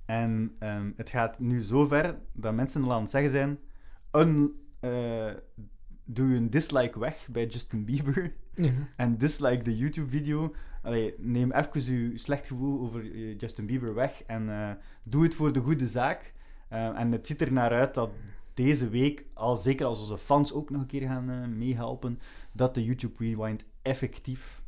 en 0.05 0.57
ehm, 0.59 0.91
het 0.97 1.11
gaat 1.11 1.39
nu 1.39 1.61
zo 1.61 1.87
ver 1.87 2.19
dat 2.33 2.55
mensen 2.55 2.85
al 2.85 2.93
aan 2.93 3.01
het 3.01 3.11
zeggen 3.11 3.31
zijn: 3.31 3.59
eh, 4.81 5.33
doe 6.11 6.35
een 6.35 6.51
dislike 6.51 6.99
weg 6.99 7.29
bij 7.31 7.47
Justin 7.47 7.85
Bieber 7.85 8.33
Mhm. 8.55 8.73
en 8.97 9.19
dislike 9.19 9.63
de 9.63 9.77
YouTube-video. 9.77 10.55
Neem 11.17 11.53
even 11.53 11.95
je 11.95 12.19
slecht 12.19 12.47
gevoel 12.47 12.81
over 12.81 13.35
Justin 13.37 13.67
Bieber 13.67 13.95
weg 13.95 14.23
en 14.23 14.49
eh, 14.51 14.71
doe 15.03 15.23
het 15.23 15.35
voor 15.35 15.53
de 15.53 15.61
goede 15.61 15.87
zaak. 15.87 16.33
Eh, 16.69 17.01
en 17.01 17.13
het 17.13 17.27
ziet 17.27 17.41
er 17.41 17.53
naar 17.53 17.71
uit 17.71 17.95
dat 17.95 18.11
deze 18.55 18.89
week, 18.89 19.25
al 19.35 19.57
zeker 19.57 19.87
als 19.87 20.01
onze 20.01 20.19
fans 20.19 20.53
ook 20.53 20.71
nog 20.71 20.81
een 20.81 20.87
keer 20.87 21.09
gaan 21.09 21.31
eh, 21.31 21.47
meehelpen, 21.47 22.19
dat 22.53 22.75
de 22.75 22.85
YouTube 22.85 23.25
Rewind 23.25 23.65
effectief 23.83 24.63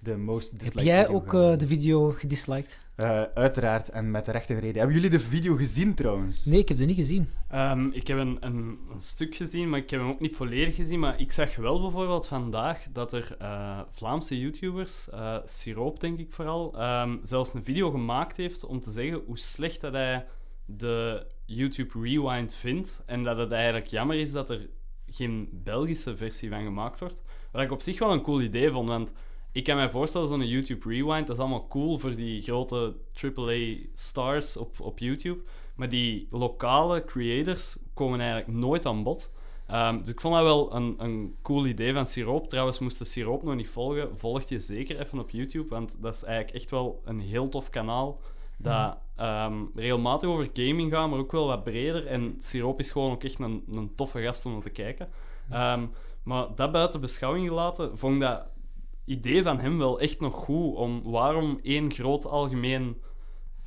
de 0.00 0.16
most 0.16 0.52
Heb 0.62 0.72
jij 0.72 1.04
video 1.04 1.16
ook 1.16 1.34
eh, 1.34 1.58
de 1.58 1.66
video 1.66 2.10
gedisliked? 2.10 2.78
Eh, 2.94 3.22
uiteraard, 3.22 3.88
en 3.88 4.10
met 4.10 4.24
de 4.24 4.32
rechte 4.32 4.54
reden. 4.54 4.76
Hebben 4.76 4.94
jullie 4.94 5.10
de 5.10 5.20
video 5.20 5.56
gezien 5.56 5.94
trouwens? 5.94 6.44
Nee, 6.44 6.58
ik 6.58 6.68
heb 6.68 6.78
ze 6.78 6.84
niet 6.84 6.96
gezien. 6.96 7.28
Ehm, 7.48 7.86
ik 7.90 8.06
heb 8.06 8.18
een, 8.18 8.36
een, 8.40 8.78
een 8.92 9.00
stuk 9.00 9.34
gezien, 9.34 9.68
maar 9.68 9.78
ik 9.78 9.90
heb 9.90 10.00
hem 10.00 10.08
ook 10.08 10.20
niet 10.20 10.36
volledig 10.36 10.74
gezien. 10.74 10.98
Maar 10.98 11.20
ik 11.20 11.32
zag 11.32 11.56
wel 11.56 11.80
bijvoorbeeld 11.80 12.26
vandaag 12.26 12.86
dat 12.92 13.12
er 13.12 13.36
eh, 13.38 13.80
Vlaamse 13.90 14.38
YouTubers, 14.38 15.08
eh 15.10 15.36
Siroop 15.44 16.00
denk 16.00 16.18
ik 16.18 16.32
vooral, 16.32 16.78
ehm, 16.78 17.16
zelfs 17.22 17.54
een 17.54 17.64
video 17.64 17.90
gemaakt 17.90 18.36
heeft 18.36 18.64
om 18.64 18.80
te 18.80 18.90
zeggen 18.90 19.22
hoe 19.26 19.38
slecht 19.38 19.80
dat 19.80 19.92
hij 19.92 20.26
de 20.64 21.26
YouTube 21.44 22.00
Rewind 22.00 22.54
vindt. 22.54 23.02
En 23.06 23.24
dat 23.24 23.38
het 23.38 23.52
eigenlijk 23.52 23.86
jammer 23.86 24.16
is 24.16 24.32
dat 24.32 24.50
er 24.50 24.68
geen 25.06 25.48
Belgische 25.52 26.16
versie 26.16 26.48
van 26.48 26.64
gemaakt 26.64 27.00
wordt. 27.00 27.22
Wat 27.52 27.62
ik 27.62 27.72
op 27.72 27.82
zich 27.82 27.98
wel 27.98 28.12
een 28.12 28.22
cool 28.22 28.40
idee 28.40 28.70
vond, 28.70 28.88
want 28.88 29.12
ik 29.52 29.64
kan 29.64 29.76
mij 29.76 29.90
voorstellen, 29.90 30.28
zo'n 30.28 30.46
YouTube 30.46 30.88
Rewind, 30.88 31.26
dat 31.26 31.36
is 31.36 31.42
allemaal 31.42 31.68
cool 31.68 31.98
voor 31.98 32.14
die 32.14 32.42
grote 32.42 32.96
AAA-stars 33.22 34.56
op, 34.56 34.80
op 34.80 34.98
YouTube. 34.98 35.42
Maar 35.76 35.88
die 35.88 36.28
lokale 36.30 37.04
creators 37.04 37.76
komen 37.94 38.20
eigenlijk 38.20 38.58
nooit 38.58 38.86
aan 38.86 39.02
bod. 39.02 39.32
Ehm, 39.66 39.98
dus 39.98 40.08
ik 40.08 40.20
vond 40.20 40.34
dat 40.34 40.42
wel 40.42 40.74
een, 40.74 40.94
een 40.98 41.34
cool 41.42 41.66
idee 41.66 41.92
van 41.92 42.06
Siroop. 42.06 42.48
Trouwens, 42.48 42.78
moest 42.78 42.98
de 42.98 43.04
Siroop 43.04 43.42
nog 43.42 43.54
niet 43.54 43.68
volgen, 43.68 44.18
volg 44.18 44.48
je 44.48 44.60
zeker 44.60 45.00
even 45.00 45.18
op 45.18 45.30
YouTube. 45.30 45.68
Want 45.68 45.96
dat 46.00 46.14
is 46.14 46.24
eigenlijk 46.24 46.56
echt 46.56 46.70
wel 46.70 47.00
een 47.04 47.20
heel 47.20 47.48
tof 47.48 47.70
kanaal. 47.70 48.20
Dat 48.56 48.96
ehm, 49.16 49.54
regelmatig 49.74 50.28
over 50.28 50.48
gaming 50.52 50.92
gaat, 50.92 51.10
maar 51.10 51.18
ook 51.18 51.32
wel 51.32 51.46
wat 51.46 51.64
breder. 51.64 52.06
En 52.06 52.34
Siroop 52.38 52.78
is 52.78 52.92
gewoon 52.92 53.12
ook 53.12 53.24
echt 53.24 53.38
een, 53.38 53.64
een 53.70 53.94
toffe 53.94 54.22
gast 54.22 54.46
om 54.46 54.60
te 54.60 54.70
kijken. 54.70 55.08
Ehm, 55.50 55.86
maar 56.22 56.46
dat 56.54 56.72
buiten 56.72 57.00
beschouwing 57.00 57.48
gelaten, 57.48 57.98
vond 57.98 58.14
ik 58.14 58.20
dat 58.20 58.42
idee 59.10 59.42
van 59.42 59.58
hem 59.58 59.78
wel 59.78 60.00
echt 60.00 60.20
nog 60.20 60.34
goed. 60.34 60.76
Om 60.76 61.02
waarom 61.02 61.58
één 61.62 61.92
groot 61.92 62.26
algemeen 62.26 62.96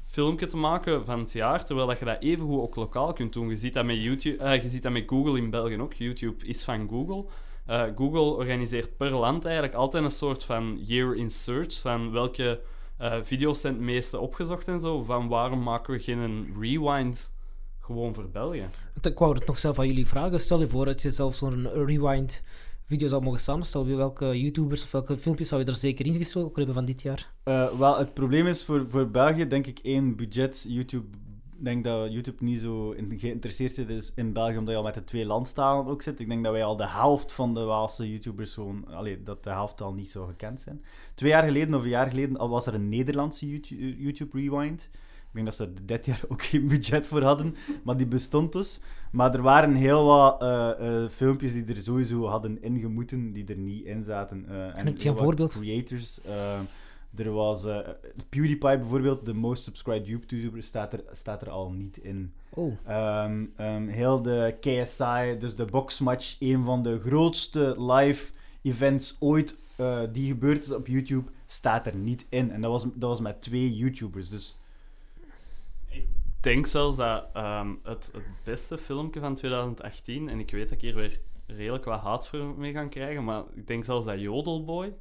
filmpje 0.06 0.46
te 0.46 0.58
maken 0.58 1.06
van 1.06 1.20
het 1.20 1.32
jaar, 1.32 1.66
terwijl 1.66 1.88
dat 1.88 2.00
je 2.00 2.06
dat 2.06 2.22
evengoed 2.22 2.62
ook 2.62 2.76
lokaal 2.76 3.14
kunt 3.14 3.34
doen. 3.34 3.50
Je 3.50 3.58
ziet 3.58 3.74
dat 3.74 3.86
met, 3.86 4.02
YouTube, 4.02 4.44
eh, 4.44 4.62
je 4.62 4.70
ziet 4.70 4.84
dat 4.84 4.92
met 4.92 5.04
Google 5.08 5.38
in 5.38 5.50
België 5.50 5.80
ook. 5.80 5.94
YouTube 5.94 6.46
is 6.46 6.64
van 6.64 6.90
Google. 6.90 7.26
Eh, 7.66 7.84
Google 7.96 8.20
organiseert 8.20 8.98
per 8.98 9.16
land 9.16 9.46
eigenlijk 9.46 9.76
altijd 9.76 10.04
een 10.04 10.12
soort 10.12 10.44
van 10.44 10.80
year 10.86 11.16
in 11.16 11.30
search, 11.30 11.80
van 11.80 12.12
welke 12.12 12.62
eh, 12.98 13.20
video's 13.22 13.62
zijn 13.62 13.74
het 13.74 13.84
meeste 13.84 14.20
opgezocht 14.20 14.68
en 14.68 14.80
zo. 14.80 15.04
Van 15.04 15.28
waarom 15.28 15.64
maken 15.64 15.94
we 15.94 16.00
geen 16.00 16.56
rewind 16.60 17.34
gewoon 17.80 18.14
voor 18.14 18.30
België? 18.30 18.70
Ik 19.02 19.20
wou 19.20 19.36
het 19.36 19.48
nog 19.48 19.58
zelf 19.58 19.80
aan 19.80 19.88
jullie 19.88 20.08
vragen. 20.08 20.40
Stel 20.40 20.60
je 20.60 20.68
voor 20.68 20.86
dat 20.86 21.02
je 21.02 21.12
zelf 21.12 21.36
zo'n 21.36 21.70
rewind 21.86 22.44
video 22.86 23.08
zou 23.08 23.24
mogen 23.24 23.40
samenstellen. 23.40 23.98
Welke 23.98 24.40
YouTubers 24.40 24.84
of 24.84 24.92
welke 24.92 25.18
filmpjes 25.18 25.48
zou 25.48 25.62
je 25.62 25.68
er 25.68 25.76
zeker 25.76 26.06
ingestoken 26.06 26.56
hebben 26.56 26.74
van 26.74 26.86
dit 26.86 27.02
jaar? 27.02 27.34
Eh, 27.44 27.78
wel, 27.78 27.98
het 27.98 28.14
probleem 28.14 28.48
is 28.48 28.64
voor, 28.64 28.86
voor 28.90 29.10
België, 29.10 29.48
denk 29.48 29.68
ik, 29.68 29.80
één 29.80 30.16
budget. 30.16 30.66
YouTube, 30.68 31.18
denk 31.58 31.84
dat 31.84 32.14
YouTube 32.14 32.44
niet 32.44 32.60
zo 32.60 32.92
in, 32.92 33.20
geïnteresseerd 33.20 33.78
is 33.78 34.12
in 34.16 34.34
België, 34.34 34.58
omdat 34.58 34.74
je 34.74 34.80
al 34.80 34.86
met 34.86 34.94
de 34.94 35.04
twee 35.04 35.26
landstalen 35.26 35.86
ook 35.86 36.02
zit. 36.02 36.20
Ik 36.20 36.28
denk 36.28 36.44
dat 36.44 36.52
wij 36.52 36.64
al 36.64 36.78
de 36.78 36.88
helft 36.88 37.34
van 37.34 37.54
de 37.54 37.64
Waalse 37.64 38.10
YouTubers 38.10 38.54
gewoon, 38.54 38.88
allee, 38.88 39.24
dat 39.24 39.44
de 39.44 39.50
helft 39.50 39.82
al 39.82 39.94
niet 39.94 40.12
zo 40.12 40.26
gekend 40.26 40.62
zijn. 40.62 40.84
Twee 41.16 41.30
jaar 41.30 41.44
geleden 41.44 41.74
of 41.74 41.84
een 41.84 41.90
jaar 41.90 42.10
geleden 42.10 42.50
was 42.50 42.66
er 42.66 42.74
een 42.74 42.90
Nederlandse 42.90 43.60
YouTube 43.98 44.40
Rewind. 44.40 44.90
Ik 45.34 45.40
denk 45.40 45.46
dat 45.58 45.68
ze 45.68 45.74
er 45.76 45.86
dit 45.86 46.06
jaar 46.06 46.22
ook 46.32 46.44
geen 46.44 46.68
budget 46.68 47.08
voor 47.08 47.22
hadden, 47.22 47.56
maar 47.84 47.98
die 47.98 48.08
bestond 48.08 48.52
dus. 48.52 48.80
Maar 49.12 49.34
er 49.34 49.42
waren 49.42 49.74
heel 49.76 50.06
wat 50.06 50.42
eh, 50.42 50.70
eh, 50.70 51.10
filmpjes 51.10 51.54
die 51.54 51.66
er 51.66 51.82
sowieso 51.82 52.26
hadden 52.26 52.62
ingemoeten, 52.62 53.32
die 53.32 53.46
er 53.46 53.58
niet 53.58 53.86
in 53.86 54.04
zaten. 54.04 54.46
Eh, 54.50 54.84
heb 54.84 54.98
je 54.98 55.10
een 55.10 55.18
voorbeeld? 55.18 55.52
Creators. 55.52 56.20
er 57.16 57.32
was 57.32 57.68
PewDiePie 58.30 58.78
bijvoorbeeld, 58.78 59.26
de 59.26 59.34
most 59.34 59.64
subscribed 59.64 60.08
YouTuber, 60.08 60.64
staat 60.64 60.94
er, 60.94 61.04
staat 61.12 61.42
er 61.42 61.50
al 61.50 61.72
niet 61.72 61.98
in. 61.98 62.34
Oh, 62.50 62.74
Ehm, 62.86 63.46
ehm, 63.56 63.88
heel 63.88 64.22
de 64.22 64.56
KSI, 64.60 65.38
dus 65.40 65.56
de 65.56 65.66
boxmatch, 65.66 66.36
een 66.40 66.64
van 66.64 66.84
de 66.84 67.00
grootste 67.00 67.76
live 67.78 68.32
events 68.62 69.18
ooit 69.20 69.56
die 70.12 70.28
gebeurd 70.28 70.62
is 70.64 70.72
op 70.72 70.88
YouTube, 70.88 71.32
staat 71.46 71.88
er 71.88 71.96
niet 71.96 72.26
in. 72.30 72.52
En 72.52 72.62
dat 72.62 72.72
was, 72.72 72.84
dat 72.84 73.10
was 73.10 73.20
met 73.20 73.42
twee 73.42 73.76
YouTubers. 73.76 74.30
Dus 74.30 74.50
Ik 74.50 74.63
denk 76.44 76.66
zelfs 76.66 76.98
dat 76.98 77.26
ehm, 77.34 77.68
het, 77.84 78.10
het 78.14 78.24
beste 78.44 78.78
filmpje 78.78 79.20
van 79.20 79.36
2018, 79.36 80.30
en 80.30 80.40
ik 80.40 80.52
weet 80.52 80.64
dat 80.64 80.72
ik 80.72 80.82
hier 80.82 80.96
weer 80.96 81.20
redelijk 81.48 81.86
wat 81.86 82.00
haat 82.02 82.28
voor 82.28 82.54
mee 82.58 82.72
gaan 82.74 82.90
krijgen, 82.90 83.24
maar 83.24 83.44
ik 83.56 83.68
denk 83.68 83.86
zelfs 83.86 84.06
dat 84.06 84.20
Jodelboy, 84.22 84.94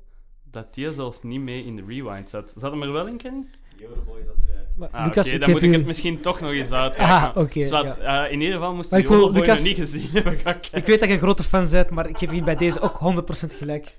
dat 0.50 0.74
die 0.74 0.90
zelfs 0.90 1.22
niet 1.22 1.40
mee 1.40 1.64
in 1.64 1.76
de 1.76 1.84
rewind 1.88 2.30
zat. 2.30 2.54
Zat 2.56 2.70
hem 2.70 2.82
er 2.82 2.92
wel 2.92 3.06
in, 3.06 3.16
Kenny? 3.16 3.44
maar 4.76 4.88
Ah, 4.92 5.04
Lucas, 5.04 5.26
oké, 5.26 5.34
ik 5.34 5.40
dan 5.40 5.50
moet 5.50 5.62
ik 5.62 5.70
u- 5.70 5.72
het 5.76 5.86
misschien 5.86 6.20
toch 6.20 6.40
nog 6.40 6.50
eens 6.50 6.72
uitkijken. 6.84 7.34
Ah, 7.34 7.66
Zwat, 7.66 7.96
ja. 8.00 8.24
eh, 8.26 8.32
in 8.32 8.40
ieder 8.40 8.54
geval 8.54 8.74
moest 8.74 8.90
Jodelboy 8.96 9.32
Lucas- 9.40 9.58
nog 9.58 9.66
niet 9.68 9.76
gezien 9.76 10.10
hebben. 10.22 10.32
Ik 10.72 10.86
weet 10.86 11.00
dat 11.00 11.08
je 11.08 11.14
een 11.14 11.18
grote 11.20 11.42
fan 11.42 11.68
bent, 11.70 11.90
maar 11.90 12.08
ik 12.08 12.18
geef 12.18 12.32
je 12.32 12.42
bij 12.42 12.56
deze 12.56 12.80
ook 12.80 12.98
100% 12.98 13.54
gelijk. 13.56 13.98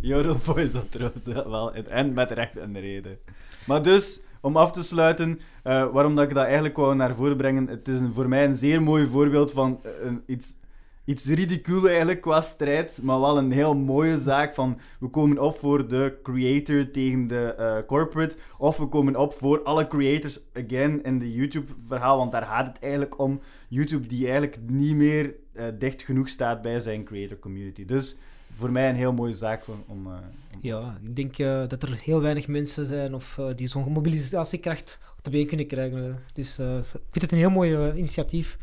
Jodelboy 0.00 0.68
zat 0.68 0.90
trouwens 0.90 1.24
wel 1.26 1.74
in. 1.74 1.88
En 1.88 2.12
met 2.12 2.30
recht 2.30 2.56
en 2.56 2.80
reden. 2.80 3.18
Maar 3.66 3.82
dus, 3.82 4.20
om 4.46 4.56
af 4.56 4.72
te 4.72 4.82
sluiten, 4.82 5.40
eh, 5.62 5.92
waarom 5.92 6.14
dat 6.14 6.24
ik 6.24 6.34
dat 6.34 6.44
eigenlijk 6.44 6.76
wou 6.76 6.94
naar 6.94 7.14
voren 7.14 7.36
brengen, 7.36 7.68
het 7.68 7.88
is 7.88 8.00
voor 8.12 8.28
mij 8.28 8.44
een 8.44 8.54
zeer 8.54 8.82
mooi 8.82 9.06
voorbeeld 9.06 9.52
van 9.52 9.80
eh, 9.82 9.90
een, 10.02 10.22
iets, 10.26 10.56
iets 11.04 11.26
ridicuul 11.26 11.88
eigenlijk 11.88 12.20
qua 12.20 12.40
strijd, 12.40 13.00
maar 13.02 13.20
wel 13.20 13.38
een 13.38 13.50
heel 13.50 13.74
mooie 13.74 14.18
zaak 14.18 14.54
van 14.54 14.78
we 15.00 15.08
komen 15.08 15.38
op 15.38 15.58
voor 15.58 15.88
de 15.88 16.18
creator 16.22 16.90
tegen 16.90 17.26
de 17.26 17.54
eh, 17.54 17.76
corporate, 17.86 18.36
of 18.58 18.76
we 18.76 18.86
komen 18.86 19.16
op 19.16 19.32
voor 19.32 19.62
alle 19.62 19.88
creators, 19.88 20.40
again, 20.52 21.02
in 21.02 21.18
de 21.18 21.32
YouTube-verhaal, 21.32 22.16
want 22.16 22.32
daar 22.32 22.46
gaat 22.46 22.66
het 22.66 22.78
eigenlijk 22.80 23.18
om. 23.18 23.40
YouTube 23.68 24.06
die 24.06 24.24
eigenlijk 24.24 24.58
niet 24.66 24.96
meer 24.96 25.34
dicht 25.78 26.02
genoeg 26.02 26.28
staat 26.28 26.62
bij 26.62 26.80
zijn 26.80 27.04
creator 27.04 27.38
community. 27.38 27.84
Dus 27.84 28.18
voor 28.56 28.70
mij 28.70 28.88
een 28.88 28.94
heel 28.94 29.12
mooie 29.12 29.34
zaak 29.34 29.68
om... 29.68 29.84
om, 29.86 30.06
eh, 30.06 30.12
om- 30.12 30.58
Ja, 30.60 30.98
ik 31.02 31.16
denk 31.16 31.38
eh, 31.38 31.62
dat 31.68 31.82
er 31.82 31.98
heel 32.02 32.20
weinig 32.20 32.48
mensen 32.48 32.86
zijn 32.86 33.14
of, 33.14 33.38
eh, 33.38 33.46
die 33.56 33.66
zo'n 33.66 33.92
mobilisatiekracht 33.92 34.98
op 35.18 35.24
de 35.24 35.30
been 35.30 35.46
kunnen 35.46 35.66
krijgen. 35.66 36.18
Dus 36.32 36.58
eh, 36.58 36.76
ik 36.76 36.84
vind 37.10 37.22
het 37.22 37.32
een 37.32 37.38
heel 37.38 37.50
mooi 37.50 37.92
initiatief. 37.94 38.56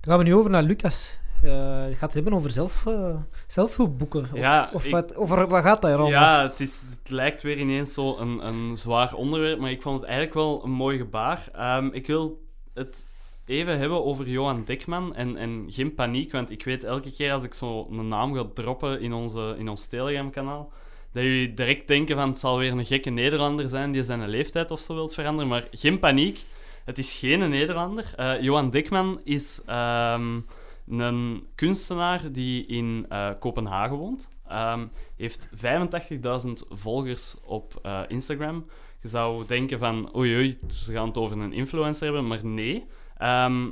Dan 0.00 0.14
gaan 0.14 0.18
we 0.18 0.24
nu 0.30 0.34
over 0.34 0.50
naar 0.50 0.62
Lucas. 0.62 1.18
Eh 1.42 1.50
je 1.88 1.92
gaat 1.94 2.00
het 2.00 2.14
hebben 2.14 2.32
over 2.32 2.50
zelf, 2.50 2.86
eh, 2.86 3.16
zelfhulpboeken. 3.46 4.20
Of, 4.22 4.34
Ja, 4.34 4.70
of 4.72 4.84
ik- 4.84 4.90
wat, 4.90 5.16
over 5.16 5.48
wat 5.48 5.62
gaat 5.62 5.82
dat 5.82 5.90
er 5.90 5.96
allemaal? 5.98 6.20
Ja, 6.20 6.42
het, 6.48 6.60
is, 6.60 6.82
het 7.00 7.10
lijkt 7.10 7.42
weer 7.42 7.58
ineens 7.58 7.94
zo 7.94 8.16
een, 8.18 8.46
een 8.46 8.76
zwaar 8.76 9.14
onderwerp, 9.14 9.58
maar 9.60 9.70
ik 9.70 9.82
vond 9.82 9.96
het 9.96 10.04
eigenlijk 10.04 10.34
wel 10.36 10.64
een 10.64 10.70
mooi 10.70 10.98
gebaar. 10.98 11.48
Ehm, 11.52 11.88
ik 11.92 12.06
wil 12.06 12.42
het 12.74 13.12
even 13.46 13.78
hebben 13.78 14.04
over 14.04 14.28
Johan 14.28 14.62
Dekman 14.62 15.14
en, 15.14 15.36
en 15.36 15.64
geen 15.68 15.94
paniek, 15.94 16.32
want 16.32 16.50
ik 16.50 16.64
weet 16.64 16.84
elke 16.84 17.12
keer 17.12 17.32
als 17.32 17.44
ik 17.44 17.54
zo 17.54 17.86
een 17.90 18.08
naam 18.08 18.34
ga 18.34 18.44
droppen 18.54 19.00
in, 19.00 19.12
onze, 19.12 19.54
in 19.58 19.68
ons 19.68 19.86
Telegram-kanaal, 19.86 20.72
dat 21.12 21.22
jullie 21.22 21.54
direct 21.54 21.88
denken 21.88 22.16
van 22.16 22.28
het 22.28 22.38
zal 22.38 22.58
weer 22.58 22.72
een 22.72 22.86
gekke 22.86 23.10
Nederlander 23.10 23.68
zijn 23.68 23.92
die 23.92 24.02
zijn 24.02 24.28
leeftijd 24.28 24.70
of 24.70 24.80
zo 24.80 24.94
wilt 24.94 25.14
veranderen, 25.14 25.48
maar 25.48 25.68
geen 25.70 25.98
paniek. 25.98 26.44
Het 26.84 26.98
is 26.98 27.18
geen 27.18 27.50
Nederlander. 27.50 28.12
Eh, 28.16 28.40
Johan 28.40 28.70
Dekman 28.70 29.20
is 29.24 29.62
ehm, 29.66 30.40
een 30.88 31.46
kunstenaar 31.54 32.32
die 32.32 32.66
in 32.66 33.06
eh, 33.08 33.30
Kopenhagen 33.38 33.96
woont. 33.96 34.30
Ehm, 34.48 34.86
heeft 35.16 35.48
85.000 35.54 36.66
volgers 36.68 37.36
op 37.44 37.78
eh, 37.82 38.00
Instagram. 38.08 38.66
Je 39.00 39.08
zou 39.08 39.46
denken 39.46 39.78
van, 39.78 40.16
oei 40.16 40.36
oei, 40.36 40.58
ze 40.68 40.92
gaan 40.92 41.08
het 41.08 41.18
over 41.18 41.38
een 41.38 41.52
influencer 41.52 42.04
hebben, 42.04 42.26
maar 42.26 42.46
nee. 42.46 42.86
Ehm, 43.16 43.70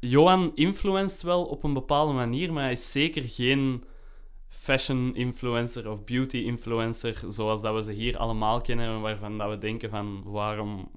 Johan 0.00 0.52
influenced 0.54 1.22
wel 1.22 1.44
op 1.44 1.64
een 1.64 1.72
bepaalde 1.72 2.12
manier, 2.12 2.52
maar 2.52 2.62
hij 2.62 2.72
is 2.72 2.92
zeker 2.92 3.22
geen 3.22 3.84
fashion 4.48 5.14
influencer 5.14 5.90
of 5.90 6.04
beauty 6.04 6.36
influencer, 6.36 7.22
zoals 7.28 7.62
dat 7.62 7.74
we 7.74 7.82
ze 7.82 7.92
hier 7.92 8.16
allemaal 8.16 8.60
kennen, 8.60 9.00
waarvan 9.00 9.38
dat 9.38 9.50
we 9.50 9.58
denken 9.58 9.90
van, 9.90 10.22
waarom 10.24 10.90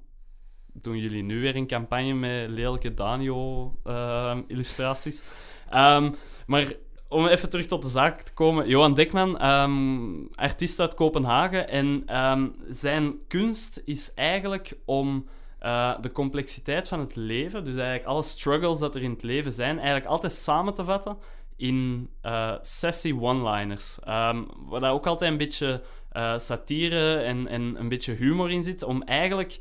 doen 0.72 0.98
jullie 0.98 1.22
nu 1.22 1.40
weer 1.40 1.56
een 1.56 1.66
campagne 1.66 2.14
met 2.14 2.48
lelijke 2.48 2.94
Danio-illustraties? 2.94 5.22
Ehm, 5.70 6.12
maar 6.46 6.72
om 7.08 7.26
even 7.26 7.48
terug 7.48 7.66
tot 7.66 7.82
de 7.82 7.88
zaak 7.88 8.20
te 8.20 8.32
komen. 8.32 8.68
Johan 8.68 8.94
Dekman, 8.94 9.38
ehm, 9.38 10.26
artiest 10.34 10.80
uit 10.80 10.94
Kopenhagen. 10.94 11.68
En 11.68 12.02
ehm, 12.06 12.48
zijn 12.68 13.14
kunst 13.26 13.82
is 13.84 14.14
eigenlijk 14.14 14.78
om 14.84 15.26
eh, 15.58 15.94
de 16.00 16.12
complexiteit 16.12 16.88
van 16.88 17.00
het 17.00 17.16
leven, 17.16 17.64
dus 17.64 17.74
eigenlijk 17.74 18.04
alle 18.04 18.22
struggles 18.22 18.78
dat 18.78 18.94
er 18.94 19.02
in 19.02 19.10
het 19.10 19.22
leven 19.22 19.52
zijn, 19.52 19.76
eigenlijk 19.76 20.06
altijd 20.06 20.32
samen 20.32 20.74
te 20.74 20.84
vatten 20.84 21.18
in 21.56 22.10
uh, 22.22 22.54
sassy 22.60 23.14
one-liners. 23.20 23.98
Um, 24.08 24.46
waar 24.56 24.80
daar 24.80 24.92
ook 24.92 25.06
altijd 25.06 25.30
een 25.30 25.36
beetje 25.36 25.82
uh, 26.12 26.38
satire 26.38 27.16
en, 27.16 27.48
en 27.48 27.76
een 27.78 27.88
beetje 27.88 28.12
humor 28.12 28.50
in 28.50 28.62
zit, 28.62 28.82
om 28.82 29.02
eigenlijk 29.02 29.58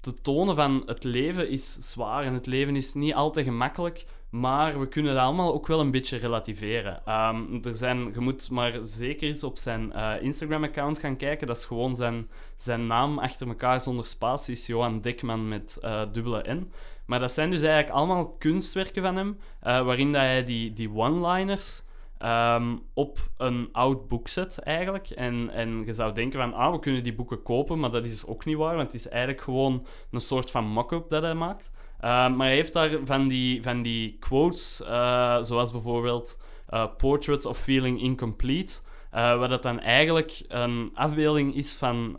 te 0.00 0.14
tonen 0.14 0.56
van 0.56 0.82
het 0.86 1.04
leven 1.04 1.48
is 1.48 1.72
zwaar 1.90 2.24
en 2.24 2.34
het 2.34 2.46
leven 2.46 2.76
is 2.76 2.94
niet 2.94 3.14
altijd 3.14 3.46
gemakkelijk, 3.46 4.04
maar 4.30 4.80
we 4.80 4.88
kunnen 4.88 5.14
dat 5.14 5.22
allemaal 5.22 5.54
ook 5.54 5.66
wel 5.66 5.80
een 5.80 5.90
beetje 5.90 6.16
relativeren. 6.16 7.02
Um, 7.08 7.64
er 7.64 7.76
zijn, 7.76 8.12
je 8.12 8.20
moet 8.20 8.50
maar 8.50 8.78
zeker 8.82 9.28
eens 9.28 9.44
op 9.44 9.58
zijn 9.58 9.92
uh, 9.94 10.12
Instagram-account 10.20 10.98
gaan 10.98 11.16
kijken. 11.16 11.46
Dat 11.46 11.56
is 11.56 11.64
gewoon 11.64 11.96
zijn, 11.96 12.28
zijn 12.56 12.86
naam 12.86 13.18
achter 13.18 13.48
elkaar 13.48 13.80
zonder 13.80 14.04
spaties, 14.04 14.66
Johan 14.66 15.00
Dekman 15.00 15.48
met 15.48 15.78
uh, 15.84 16.02
dubbele 16.12 16.54
N. 16.54 16.72
Maar 17.06 17.18
dat 17.20 17.32
zijn 17.32 17.50
dus 17.50 17.62
eigenlijk 17.62 17.94
allemaal 17.94 18.28
kunstwerken 18.28 19.02
van 19.02 19.16
hem, 19.16 19.28
uh, 19.28 19.84
waarin 19.84 20.12
dat 20.12 20.22
hij 20.22 20.44
die, 20.44 20.72
die 20.72 20.90
one-liners 20.94 21.82
um, 22.24 22.82
op 22.94 23.18
een 23.36 23.68
oud 23.72 24.08
boek 24.08 24.28
zet, 24.28 24.58
eigenlijk. 24.58 25.10
En, 25.10 25.50
en 25.50 25.84
je 25.84 25.92
zou 25.92 26.12
denken 26.12 26.40
van, 26.40 26.54
ah, 26.54 26.72
we 26.72 26.78
kunnen 26.78 27.02
die 27.02 27.14
boeken 27.14 27.42
kopen, 27.42 27.78
maar 27.78 27.90
dat 27.90 28.06
is 28.06 28.26
ook 28.26 28.44
niet 28.44 28.56
waar, 28.56 28.76
want 28.76 28.92
het 28.92 29.00
is 29.00 29.08
eigenlijk 29.08 29.42
gewoon 29.42 29.86
een 30.10 30.20
soort 30.20 30.50
van 30.50 30.64
mock-up 30.64 31.08
dat 31.08 31.22
hij 31.22 31.34
maakt. 31.34 31.70
Uh, 31.96 32.00
maar 32.04 32.46
hij 32.46 32.54
heeft 32.54 32.72
daar 32.72 32.90
van 33.04 33.28
die, 33.28 33.62
van 33.62 33.82
die 33.82 34.16
quotes, 34.18 34.80
uh, 34.84 35.42
zoals 35.42 35.72
bijvoorbeeld 35.72 36.40
uh, 36.70 36.86
Portrait 36.96 37.46
of 37.46 37.58
Feeling 37.58 38.00
Incomplete, 38.00 38.80
waar 39.10 39.48
dat 39.48 39.62
dan 39.62 39.80
eigenlijk 39.80 40.44
een 40.48 40.90
afbeelding 40.94 41.54
is 41.54 41.76
van 41.76 42.16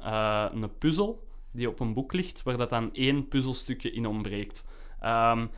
een 0.54 0.78
puzzel 0.78 1.28
die 1.52 1.70
op 1.70 1.80
een 1.80 1.94
boek 1.94 2.14
ligt, 2.14 2.44
waar 2.44 2.58
dat 2.58 2.70
dan 2.70 2.94
één 2.94 3.28
puzzelstukje 3.28 3.92
in 3.92 4.06
ontbreekt. 4.06 4.66
Um, 5.06 5.50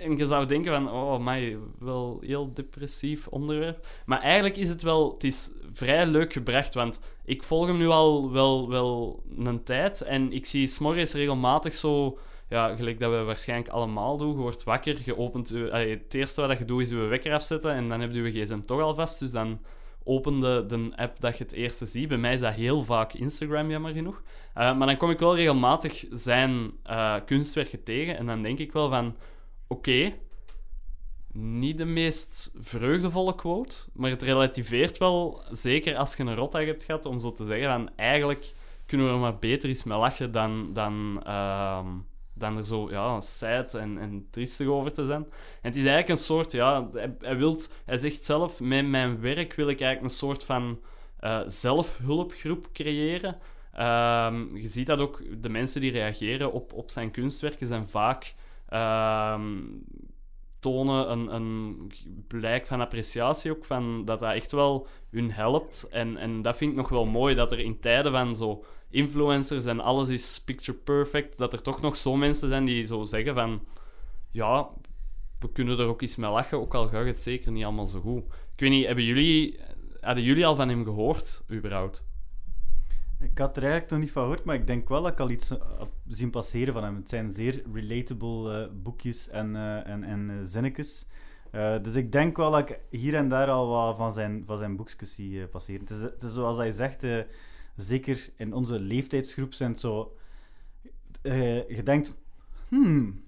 en 0.00 0.16
je 0.16 0.26
zou 0.26 0.46
denken 0.46 0.72
van, 0.72 0.90
oh, 0.90 1.18
mij 1.18 1.56
wel 1.78 2.18
heel 2.20 2.52
depressief 2.52 3.26
onderwerp. 3.28 3.86
Maar 4.06 4.20
eigenlijk 4.20 4.56
is 4.56 4.68
het 4.68 4.82
wel, 4.82 5.12
het 5.12 5.24
is 5.24 5.50
vrij 5.72 6.06
leuk 6.06 6.32
gebracht, 6.32 6.74
want 6.74 7.00
ik 7.24 7.42
volg 7.42 7.66
hem 7.66 7.78
nu 7.78 7.88
al 7.88 8.32
wel, 8.32 8.68
wel 8.68 9.22
een 9.38 9.62
tijd 9.62 10.00
en 10.00 10.32
ik 10.32 10.46
zie 10.46 10.66
s'morgens 10.66 11.12
regelmatig 11.12 11.74
zo, 11.74 12.18
ja, 12.48 12.76
gelijk 12.76 12.98
dat 12.98 13.10
we 13.10 13.22
waarschijnlijk 13.22 13.70
allemaal 13.70 14.16
doen, 14.16 14.32
je 14.32 14.36
wordt 14.36 14.64
wakker, 14.64 14.98
je 15.04 16.00
het 16.04 16.14
eerste 16.14 16.46
wat 16.46 16.58
je 16.58 16.64
doet 16.64 16.80
is 16.80 16.88
je 16.88 16.96
wekker 16.96 17.32
afzetten 17.32 17.72
en 17.72 17.88
dan 17.88 18.00
heb 18.00 18.12
je 18.12 18.22
je 18.22 18.42
gsm 18.42 18.60
toch 18.60 18.80
al 18.80 18.94
vast, 18.94 19.18
dus 19.18 19.30
dan 19.30 19.60
open 20.04 20.40
de, 20.40 20.92
app 20.96 21.20
dat 21.20 21.38
je 21.38 21.44
het 21.44 21.52
eerste 21.52 21.86
ziet. 21.86 22.08
Bij 22.08 22.18
mij 22.18 22.32
is 22.32 22.40
dat 22.40 22.54
heel 22.54 22.84
vaak 22.84 23.12
Instagram, 23.12 23.70
jammer 23.70 23.92
genoeg. 23.92 24.22
Uh, 24.56 24.76
maar 24.76 24.86
dan 24.86 24.96
kom 24.96 25.10
ik 25.10 25.18
wel 25.18 25.36
regelmatig 25.36 26.04
zijn 26.12 26.72
uh, 26.86 27.16
kunstwerken 27.26 27.82
tegen 27.82 28.16
en 28.16 28.26
dan 28.26 28.42
denk 28.42 28.58
ik 28.58 28.72
wel 28.72 28.88
van 28.88 29.16
oké, 29.70 30.12
niet 31.32 31.78
de 31.78 31.84
meest 31.84 32.50
vreugdevolle 32.60 33.34
quote, 33.34 33.76
maar 33.92 34.10
het 34.10 34.22
relativeert 34.22 34.98
wel, 34.98 35.42
zeker 35.50 35.96
als 35.96 36.16
je 36.16 36.22
een 36.22 36.34
rotdag 36.34 36.64
hebt 36.64 36.84
gehad, 36.84 37.06
om 37.06 37.20
zo 37.20 37.32
te 37.32 37.44
zeggen 37.44 37.70
van 37.70 37.90
eigenlijk 37.96 38.54
kunnen 38.86 39.06
we 39.06 39.12
er 39.12 39.18
maar 39.18 39.38
beter 39.38 39.68
eens 39.68 39.84
mee 39.84 39.98
lachen 39.98 40.32
dan, 40.32 40.72
dan, 40.72 41.22
uh, 41.26 41.86
dan 42.34 42.56
er 42.56 42.66
zo 42.66 42.90
ja, 42.90 43.20
sad 43.20 43.74
en, 43.74 43.98
en 43.98 44.26
triestig 44.30 44.66
over 44.66 44.92
te 44.92 45.06
zijn. 45.06 45.22
En 45.22 45.68
het 45.70 45.76
is 45.76 45.84
eigenlijk 45.84 46.08
een 46.08 46.24
soort, 46.24 46.52
ja, 46.52 46.88
hij, 47.18 47.36
wilt, 47.36 47.72
hij 47.84 47.96
zegt 47.96 48.24
zelf, 48.24 48.60
met 48.60 48.86
mijn 48.86 49.20
werk 49.20 49.54
wil 49.54 49.68
ik 49.68 49.80
eigenlijk 49.80 50.12
een 50.12 50.18
soort 50.18 50.44
van 50.44 50.80
uh, 51.20 51.40
zelfhulpgroep 51.46 52.68
creëren. 52.72 53.38
Uh, 53.74 54.32
je 54.54 54.68
ziet 54.68 54.86
dat 54.86 55.00
ook, 55.00 55.42
de 55.42 55.48
mensen 55.48 55.80
die 55.80 55.92
reageren 55.92 56.52
op, 56.52 56.72
op 56.72 56.90
zijn 56.90 57.10
kunstwerken 57.10 57.66
zijn 57.66 57.88
vaak 57.88 58.34
um, 58.72 59.84
tonen 60.58 61.10
een, 61.10 61.34
een 61.34 61.92
blijk 62.26 62.66
van 62.66 62.80
appreciatie 62.80 63.50
ook, 63.50 63.64
van 63.64 64.04
dat 64.04 64.18
dat 64.20 64.32
echt 64.32 64.52
wel 64.52 64.86
hun 65.10 65.32
helpt. 65.32 65.88
En, 65.90 66.16
en 66.16 66.42
dat 66.42 66.56
vind 66.56 66.70
ik 66.70 66.76
nog 66.76 66.88
wel 66.88 67.06
mooi, 67.06 67.34
dat 67.34 67.52
er 67.52 67.58
in 67.58 67.80
tijden 67.80 68.12
van 68.12 68.36
zo 68.36 68.64
influencers 68.90 69.64
en 69.64 69.80
alles 69.80 70.08
is 70.08 70.42
picture 70.44 70.78
perfect, 70.78 71.38
dat 71.38 71.52
er 71.52 71.62
toch 71.62 71.80
nog 71.80 71.96
zo 71.96 72.16
mensen 72.16 72.48
zijn 72.48 72.64
die 72.64 72.84
zo 72.84 73.04
zeggen 73.04 73.34
van, 73.34 73.64
ja, 74.30 74.68
we 75.38 75.52
kunnen 75.52 75.78
er 75.78 75.86
ook 75.86 76.02
iets 76.02 76.16
mee 76.16 76.30
lachen, 76.30 76.60
ook 76.60 76.74
al 76.74 76.88
gaat 76.88 77.06
het 77.06 77.20
zeker 77.20 77.52
niet 77.52 77.64
allemaal 77.64 77.86
zo 77.86 78.00
goed. 78.00 78.24
Ik 78.24 78.60
weet 78.60 78.70
niet, 78.70 78.86
hebben 78.86 79.04
jullie, 79.04 79.60
hadden 80.00 80.24
jullie 80.24 80.46
al 80.46 80.56
van 80.56 80.68
hem 80.68 80.84
gehoord, 80.84 81.42
überhaupt? 81.50 82.08
Ik 83.20 83.38
had 83.38 83.56
er 83.56 83.62
eigenlijk 83.62 83.92
nog 83.92 84.00
niet 84.00 84.10
van 84.10 84.22
gehoord, 84.22 84.44
maar 84.44 84.54
ik 84.54 84.66
denk 84.66 84.88
wel 84.88 85.02
dat 85.02 85.12
ik 85.12 85.20
al 85.20 85.30
iets 85.30 85.48
had 85.48 85.88
zien 86.06 86.30
passeren 86.30 86.74
van 86.74 86.84
hem. 86.84 86.96
Het 86.96 87.08
zijn 87.08 87.30
zeer 87.30 87.62
relatable 87.72 88.66
uh, 88.66 88.82
boekjes 88.82 89.28
en, 89.28 89.54
uh, 89.54 89.86
en, 89.86 90.04
en 90.04 90.46
zinnetjes. 90.46 91.06
dus 91.82 91.94
ik 91.94 92.12
denk 92.12 92.36
wel 92.36 92.50
dat 92.50 92.70
ik 92.70 92.80
hier 92.90 93.14
en 93.14 93.28
daar 93.28 93.50
al 93.50 93.68
wat 93.68 93.96
van 93.96 94.12
zijn, 94.12 94.42
van 94.46 94.58
zijn 94.58 94.76
boekjes 94.76 95.14
zie 95.14 95.46
passeren. 95.46 95.80
Het 95.80 95.90
is, 95.90 96.02
het 96.02 96.22
is 96.22 96.34
zoals 96.34 96.56
hij 96.56 96.70
zegt, 96.70 97.06
zeker 97.76 98.30
in 98.36 98.54
onze 98.54 98.80
leeftijdsgroep 98.80 99.54
zijn 99.54 99.70
het 99.70 99.80
zo... 99.80 100.16
je 101.22 101.80
denkt, 101.84 102.16
hmm, 102.68 103.24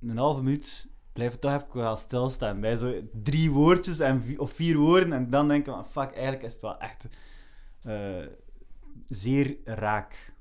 een 0.00 0.18
halve 0.18 0.42
minuut 0.42 0.88
blijf 1.12 1.38
toch 1.38 1.54
even 1.54 1.66
wel 1.72 1.96
stilstaan 1.96 2.60
bij 2.60 2.76
zo 2.76 3.00
drie 3.12 3.50
woordjes 3.50 3.98
en 3.98 4.38
of 4.38 4.52
vier 4.52 4.76
woorden 4.76 5.12
en 5.12 5.30
dan 5.30 5.48
denk 5.48 5.66
je, 5.66 5.84
fuck, 5.88 6.12
eigenlijk 6.12 6.42
is 6.42 6.52
het 6.52 6.62
wel 6.62 6.78
echt 6.78 7.08
uh, 7.86 8.26
zeer 9.08 9.56
raak. 9.64 10.32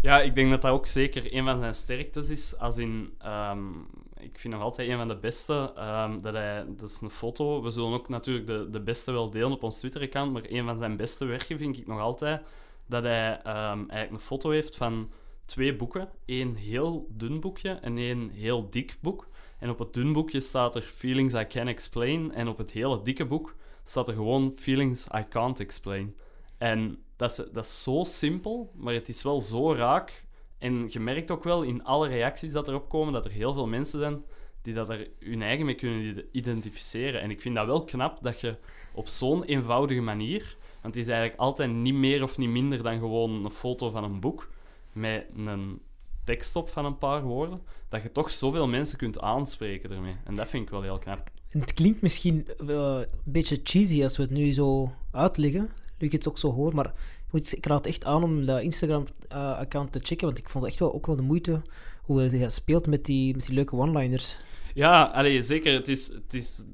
Ja, 0.00 0.20
ik 0.20 0.34
denk 0.34 0.50
dat 0.50 0.62
dat 0.62 0.70
ook 0.70 0.86
zeker 0.86 1.34
een 1.34 1.44
van 1.44 1.58
zijn 1.58 1.74
sterktes 1.74 2.28
is. 2.28 2.56
Als 2.58 2.78
in, 2.78 3.14
um, 3.26 3.86
ik 4.16 4.38
vind 4.38 4.54
nog 4.54 4.62
altijd 4.62 4.88
een 4.88 4.96
van 4.96 5.08
de 5.08 5.16
beste. 5.16 5.72
Um, 5.78 6.20
dat, 6.20 6.34
hij, 6.34 6.64
dat 6.76 6.88
is 6.88 7.00
een 7.00 7.10
foto. 7.10 7.62
We 7.62 7.70
zullen 7.70 7.92
ook 7.92 8.08
natuurlijk 8.08 8.46
de, 8.46 8.70
de 8.70 8.80
beste 8.80 9.12
wel 9.12 9.30
delen 9.30 9.52
op 9.52 9.62
ons 9.62 9.78
Twitter-account. 9.78 10.32
Maar 10.32 10.42
een 10.48 10.64
van 10.64 10.78
zijn 10.78 10.96
beste 10.96 11.24
werken 11.24 11.58
vind 11.58 11.78
ik 11.78 11.86
nog 11.86 12.00
altijd 12.00 12.42
dat 12.86 13.02
hij 13.02 13.38
um, 13.38 13.44
eigenlijk 13.90 14.10
een 14.10 14.20
foto 14.20 14.50
heeft 14.50 14.76
van 14.76 15.10
twee 15.44 15.76
boeken. 15.76 16.08
Eén 16.26 16.56
heel 16.56 17.06
dun 17.10 17.40
boekje 17.40 17.70
en 17.70 17.98
één 17.98 18.30
heel 18.30 18.70
dik 18.70 18.98
boek. 19.00 19.28
En 19.58 19.70
op 19.70 19.78
het 19.78 19.94
dun 19.94 20.12
boekje 20.12 20.40
staat 20.40 20.74
er 20.74 20.82
Feelings 20.82 21.34
I 21.34 21.46
Can 21.46 21.68
Explain. 21.68 22.32
En 22.34 22.48
op 22.48 22.58
het 22.58 22.72
hele 22.72 23.02
dikke 23.02 23.26
boek 23.26 23.54
staat 23.84 24.08
er 24.08 24.14
gewoon 24.14 24.52
Feelings 24.56 25.06
I 25.14 25.24
Can't 25.28 25.60
Explain. 25.60 26.16
En 26.58 26.98
dat 27.16 27.30
is, 27.30 27.44
dat 27.52 27.66
zo 27.66 28.04
simpel, 28.04 28.72
maar 28.74 28.94
het 28.94 29.08
is 29.08 29.22
wel 29.22 29.40
zo 29.40 29.74
raak. 29.74 30.24
En 30.58 30.86
je 30.88 31.00
merkt 31.00 31.30
ook 31.30 31.44
wel 31.44 31.62
in 31.62 31.84
alle 31.84 32.08
reacties 32.08 32.52
dat 32.52 32.68
erop 32.68 32.88
komen 32.88 33.12
dat 33.12 33.24
er 33.24 33.30
heel 33.30 33.52
veel 33.52 33.66
mensen 33.66 34.00
zijn 34.00 34.22
die 34.62 34.74
dat 34.74 34.88
er 34.88 35.10
hun 35.18 35.42
eigen 35.42 35.66
mee 35.66 35.74
kunnen 35.74 36.24
identificeren. 36.32 37.20
En 37.20 37.30
ik 37.30 37.40
vind 37.40 37.54
dat 37.54 37.66
wel 37.66 37.84
knap 37.84 38.22
dat 38.22 38.40
je 38.40 38.56
op 38.92 39.08
zo'n 39.08 39.44
eenvoudige 39.44 40.00
manier, 40.00 40.56
want 40.82 40.94
het 40.94 41.04
is 41.04 41.10
eigenlijk 41.10 41.40
altijd 41.40 41.72
niet 41.72 41.94
meer 41.94 42.22
of 42.22 42.38
niet 42.38 42.48
minder 42.48 42.82
dan 42.82 42.98
gewoon 42.98 43.44
een 43.44 43.50
foto 43.50 43.90
van 43.90 44.04
een 44.04 44.20
boek 44.20 44.50
met 44.92 45.26
een 45.36 45.80
tekst 46.24 46.56
op 46.56 46.68
van 46.68 46.84
een 46.84 46.98
paar 46.98 47.22
woorden, 47.22 47.62
dat 47.88 48.02
je 48.02 48.12
toch 48.12 48.30
zoveel 48.30 48.68
mensen 48.68 48.98
kunt 48.98 49.20
aanspreken 49.20 49.90
ermee. 49.90 50.16
En 50.24 50.34
dat 50.34 50.48
vind 50.48 50.62
ik 50.62 50.70
wel 50.70 50.82
heel 50.82 50.98
knap. 50.98 51.30
Het 51.48 51.74
klinkt 51.74 52.02
misschien 52.02 52.46
een 52.56 53.06
beetje 53.24 53.60
cheesy 53.62 54.02
als 54.02 54.16
we 54.16 54.22
het 54.22 54.32
nu 54.32 54.52
zo 54.52 54.92
uitleggen, 55.10 55.70
nu 55.98 56.06
ik 56.06 56.12
het 56.12 56.28
ook 56.28 56.38
zo 56.38 56.52
hoor. 56.52 56.74
Maar 56.74 56.92
ik 57.32 57.66
raad 57.66 57.86
echt 57.86 58.04
aan 58.04 58.22
om 58.22 58.46
de 58.46 58.62
Instagram-account 58.62 59.92
te 59.92 60.00
checken, 60.02 60.26
want 60.26 60.38
ik 60.38 60.48
vond 60.48 60.66
echt 60.66 60.78
wel 60.78 60.94
ook 60.94 61.06
wel 61.06 61.16
de 61.16 61.22
moeite 61.22 61.62
hoe 62.02 62.20
hij 62.20 62.48
speelt 62.48 62.86
met 62.86 63.04
die, 63.04 63.34
met 63.34 63.46
die 63.46 63.54
leuke 63.54 63.76
one-liners. 63.76 64.36
Ja, 64.74 65.02
allee, 65.02 65.42
zeker. 65.42 65.72
Het, 65.72 65.88
is, 65.88 66.08
het, 66.08 66.34
is, 66.34 66.64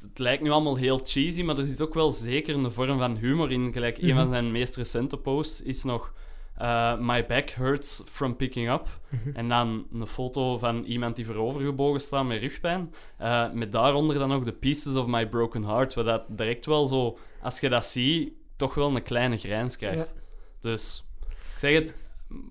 het, 0.00 0.18
lijkt 0.18 0.42
nu 0.42 0.50
allemaal 0.50 0.76
heel 0.76 1.00
cheesy, 1.02 1.42
maar 1.42 1.58
er 1.58 1.68
zit 1.68 1.82
ook 1.82 1.94
wel 1.94 2.12
zeker 2.12 2.54
een 2.54 2.72
vorm 2.72 2.98
van 2.98 3.16
humor 3.16 3.52
in. 3.52 3.72
Gelijk, 3.72 3.98
een 3.98 4.14
van 4.14 4.24
mhm. 4.24 4.28
zijn 4.28 4.52
meest 4.52 4.76
recente 4.76 5.16
posts 5.16 5.62
is 5.62 5.84
nog... 5.84 6.12
eh, 6.56 6.98
My 6.98 7.26
back 7.26 7.50
hurts 7.50 8.02
from 8.04 8.36
picking 8.36 8.70
up. 8.70 9.00
Mhm. 9.08 9.36
En 9.36 9.48
dan 9.48 9.86
een 9.92 10.06
foto 10.06 10.58
van 10.58 10.84
iemand 10.84 11.16
die 11.16 11.26
voorovergebogen 11.26 12.00
staat 12.00 12.26
met 12.26 12.40
rugpijn. 12.40 12.92
Eh, 13.18 13.52
met 13.52 13.72
daaronder 13.72 14.18
dan 14.18 14.28
nog 14.28 14.44
de 14.44 14.52
pieces 14.52 14.96
of 14.96 15.06
my 15.06 15.28
broken 15.28 15.64
heart. 15.64 15.94
Waar 15.94 16.04
dat 16.04 16.22
direct 16.28 16.66
wel 16.66 16.86
zo, 16.86 17.18
als 17.42 17.60
je 17.60 17.68
dat 17.68 17.86
ziet, 17.86 18.32
toch 18.56 18.74
wel 18.74 18.96
een 18.96 19.02
kleine 19.02 19.36
grijns 19.36 19.76
krijgt. 19.76 20.14
Dus 20.60 21.04
ik 21.28 21.58
zeg 21.58 21.74
het, 21.74 21.94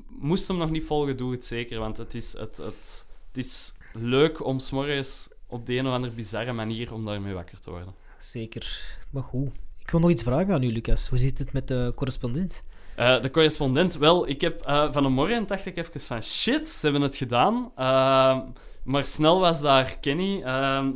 moest 0.07 0.47
hem 0.47 0.57
nog 0.57 0.69
niet 0.69 0.83
volgen, 0.83 1.17
doe 1.17 1.31
het 1.31 1.45
zeker. 1.45 1.79
Want 1.79 1.97
het 1.97 2.15
is, 2.15 2.33
het, 2.33 2.57
het, 2.57 3.07
het 3.27 3.37
is 3.37 3.73
leuk 3.93 4.45
om 4.45 4.59
s'morgens 4.59 5.29
op 5.47 5.65
de 5.65 5.73
een 5.73 5.87
of 5.87 5.93
andere 5.93 6.13
bizarre 6.13 6.53
manier 6.53 6.93
om 6.93 7.05
daarmee 7.05 7.33
wakker 7.33 7.59
te 7.59 7.69
worden. 7.69 7.93
Zeker. 8.17 8.97
Maar 9.09 9.23
goed. 9.23 9.49
Ik 9.79 9.91
wil 9.91 9.99
nog 9.99 10.09
iets 10.09 10.23
vragen 10.23 10.53
aan 10.53 10.63
u, 10.63 10.71
Lucas. 10.71 11.09
Hoe 11.09 11.17
zit 11.17 11.37
het 11.37 11.53
met 11.53 11.67
de 11.67 11.91
correspondent? 11.95 12.63
Eh, 12.95 13.21
de 13.21 13.29
correspondent, 13.29 13.97
wel, 13.97 14.27
ik 14.29 14.41
heb 14.41 14.61
eh, 14.61 14.91
van 14.91 15.05
een 15.05 15.11
morgen 15.11 15.47
dacht 15.47 15.65
ik 15.65 15.77
even 15.77 16.01
van 16.01 16.23
shit, 16.23 16.69
ze 16.69 16.79
hebben 16.85 17.01
het 17.01 17.15
gedaan. 17.15 17.71
Ehm, 17.75 18.39
maar 18.83 19.05
snel 19.05 19.39
was 19.39 19.61
daar 19.61 19.97
Kenny. 19.99 20.41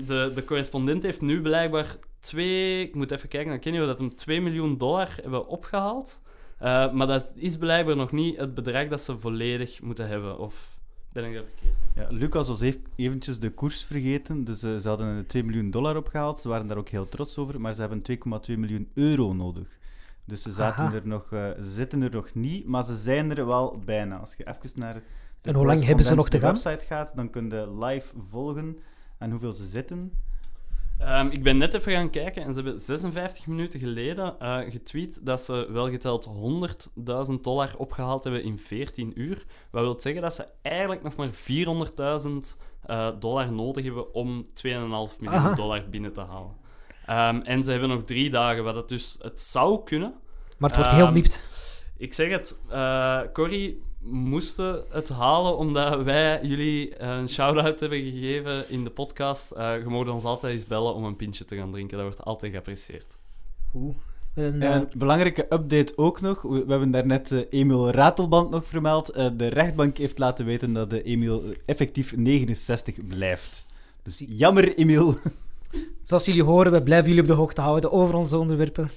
De, 0.06 0.32
de 0.36 0.44
correspondent 0.46 1.04
heeft 1.04 1.22
nu 1.22 1.42
blijkbaar 1.42 1.98
twee, 2.20 2.88
ik 2.88 2.96
moet 2.96 3.12
even 3.12 3.30
kijken 3.30 3.50
naar 3.50 3.60
Kenny, 3.60 3.80
dat 3.80 4.00
hem 4.00 4.16
2 4.16 4.42
miljoen 4.42 4.78
dollar 4.78 5.18
hebben 5.22 5.48
opgehaald. 5.48 6.22
Eh, 6.58 6.92
maar 6.92 7.08
dat 7.08 7.32
is 7.36 7.58
blijkbaar 7.58 7.96
nog 7.96 8.12
niet 8.12 8.38
het 8.38 8.54
bedrag 8.54 8.88
dat 8.88 9.02
ze 9.02 9.18
volledig 9.18 9.82
moeten 9.82 10.08
hebben. 10.08 10.40
Of 10.40 10.78
ben 11.12 11.26
ik 11.26 11.34
dat 11.34 11.46
verkeerd? 11.46 11.76
Ja, 11.96 12.18
Lucas 12.18 12.48
was 12.48 12.62
even, 12.62 12.84
eventjes 12.96 13.40
de 13.40 13.50
koers 13.50 13.84
vergeten, 13.84 14.44
dus 14.44 14.64
eh, 14.64 14.76
ze 14.76 14.88
hadden 14.88 15.26
2 15.26 15.44
miljoen 15.44 15.72
dollar 15.72 15.98
opgehaald. 15.98 16.40
Ze 16.40 16.48
waren 16.48 16.68
daar 16.68 16.78
ook 16.78 16.90
heel 16.90 17.10
trots 17.10 17.38
over, 17.38 17.62
maar 17.62 17.74
ze 17.74 17.82
hebben 17.82 18.02
2,2 18.50 18.58
miljoen 18.58 18.90
euro 18.94 19.34
nodig. 19.34 19.78
Dus 20.26 20.42
ze, 20.42 20.52
zaten 20.52 20.84
Aha. 20.84 20.94
er 20.94 21.08
nog, 21.08 21.32
eh, 21.32 21.50
ze 21.62 21.72
zitten 21.72 22.02
er 22.02 22.12
nog 22.12 22.34
niet, 22.34 22.66
maar 22.66 22.84
ze 22.84 22.96
zijn 22.96 23.38
er 23.38 23.46
wel 23.46 23.80
bijna. 23.86 24.18
Als 24.18 24.36
je 24.38 24.48
even 24.48 24.80
naar 24.80 24.94
de 24.94 25.02
En 25.50 25.56
hoe 25.56 25.66
lang 25.66 25.84
hebben 25.84 26.06
ze 26.06 26.16
nog 26.16 26.30
te 26.30 26.40
gaan? 26.40 26.54
website 26.54 26.86
gaat, 26.86 27.16
dan 27.16 27.30
kun 27.30 27.50
je 27.50 27.86
live 27.86 28.14
volgen 28.30 28.80
en 29.18 29.32
hoeveel 29.32 29.52
ze 29.52 29.68
zitten. 29.68 30.12
Ehm, 31.00 31.28
ik 31.28 31.44
ben 31.44 31.58
net 31.58 31.74
even 31.74 31.92
gaan 31.92 32.10
kijken 32.10 32.44
en 32.44 32.54
ze 32.54 32.62
hebben 32.62 32.80
56 32.80 33.48
minuten 33.48 33.80
geleden 33.80 34.40
eh, 34.40 34.58
getweet 34.70 35.26
dat 35.26 35.42
ze 35.42 35.68
wel 35.72 35.90
geteld 35.90 36.28
100.000 37.32 37.42
dollar 37.42 37.74
opgehaald 37.78 38.24
hebben 38.24 38.44
in 38.44 38.60
14 38.60 39.12
uur. 39.16 39.46
Wat 39.72 39.82
wil 39.82 40.02
zeggen 40.02 40.22
dat 40.22 40.34
ze 40.34 40.48
eigenlijk 40.62 41.04
nog 41.04 41.16
maar 41.16 41.30
400.000 41.30 42.58
eh, 42.86 43.10
dollar 43.20 43.52
nodig 43.52 43.84
hebben 43.84 44.14
om 44.14 44.46
2,5 44.46 44.62
miljoen 44.62 45.28
Aha. 45.28 45.54
dollar 45.54 45.90
binnen 45.90 46.14
te 46.14 46.22
halen. 46.22 46.56
Ehm, 47.06 47.42
en 47.42 47.64
ze 47.64 47.72
hebben 47.72 47.90
nog 47.90 48.04
drie 48.04 48.30
dagen, 48.30 48.64
wat 48.64 48.76
het 48.76 48.88
dus 48.90 49.18
het 49.22 49.42
zou 49.42 49.84
kunnen. 49.84 50.14
Maar 50.58 50.70
het 50.70 50.78
wordt 50.78 50.94
heel 50.94 51.06
Ehm, 51.06 51.14
niept. 51.14 51.50
Ik 51.98 52.14
zeg 52.14 52.30
het, 52.30 52.60
eh 52.70 53.22
Corrie 53.34 53.82
moesten 54.00 54.84
het 54.90 55.10
halen 55.10 55.58
omdat 55.58 56.02
wij 56.02 56.40
jullie 56.44 57.02
een 57.02 57.30
shout-out 57.30 57.80
hebben 57.80 58.04
gegeven 58.04 58.70
in 58.70 58.84
de 58.84 58.90
podcast. 58.90 59.52
Eh 59.52 59.78
je 59.78 59.90
mag 59.90 60.08
ons 60.08 60.24
altijd 60.24 60.54
eens 60.54 60.66
bellen 60.68 60.94
om 60.94 61.04
een 61.04 61.16
pintje 61.16 61.46
te 61.46 61.56
gaan 61.56 61.72
drinken. 61.72 61.98
Dat 61.98 62.06
wordt 62.06 62.24
altijd 62.24 62.52
geapprecieerd. 62.52 63.18
Goed. 63.72 63.96
En, 64.34 64.62
eh, 64.62 64.74
En 64.74 64.90
belangrijke 64.96 65.46
update 65.50 65.94
ook 65.96 66.22
nog. 66.22 66.42
We, 66.42 66.66
we 66.66 66.72
hebben 66.72 66.92
daarnet 66.92 67.32
eh 67.32 67.42
Emiel 67.50 67.92
Ratelband 67.92 68.50
nog 68.50 68.66
vermeld. 68.66 69.10
Eh, 69.10 69.28
de 69.38 69.48
rechtbank 69.48 69.98
heeft 69.98 70.18
laten 70.18 70.46
weten 70.46 70.74
dat 70.74 70.90
de 70.90 71.04
Emiel 71.04 71.44
eh, 71.44 71.50
effectief 71.66 72.16
69 72.16 73.08
blijft. 73.08 73.66
Dus 74.04 74.26
jammer, 74.28 74.76
Emiel. 74.78 75.16
Zoals 76.04 76.26
jullie 76.26 76.44
horen, 76.44 76.72
we 76.72 76.84
blijven 76.84 77.08
jullie 77.08 77.22
op 77.22 77.28
de 77.28 77.34
hoogte 77.34 77.62
houden 77.62 77.92
over 77.92 78.16
onze 78.16 78.38
onderwerpen. 78.38 78.90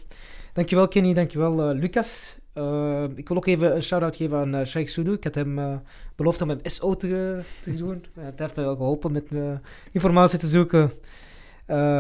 Dankjewel 0.53 0.89
Kenny, 0.89 1.15
dankjewel 1.15 1.75
Lucas. 1.75 2.37
Eh, 2.53 3.05
ik 3.15 3.29
wil 3.29 3.37
ook 3.37 3.47
even 3.47 3.75
een 3.75 3.83
shout-out 3.83 4.17
geven 4.17 4.39
aan 4.39 4.55
uh, 4.55 4.65
Sheikh 4.65 4.91
Sudu. 4.91 5.13
Ik 5.13 5.25
had 5.25 5.35
hem 5.35 5.59
eh, 5.59 5.75
beloofd 6.17 6.43
om 6.43 6.49
hem 6.49 6.61
SO 6.63 6.95
te, 6.95 7.41
te 7.63 7.75
doen. 7.85 8.05
Het 8.21 8.39
heeft 8.39 8.57
mij 8.57 8.65
wel 8.65 8.77
geholpen 8.77 9.13
met 9.13 9.25
uh, 9.31 9.53
informatie 9.91 10.39
te 10.39 10.47
zoeken 10.47 10.93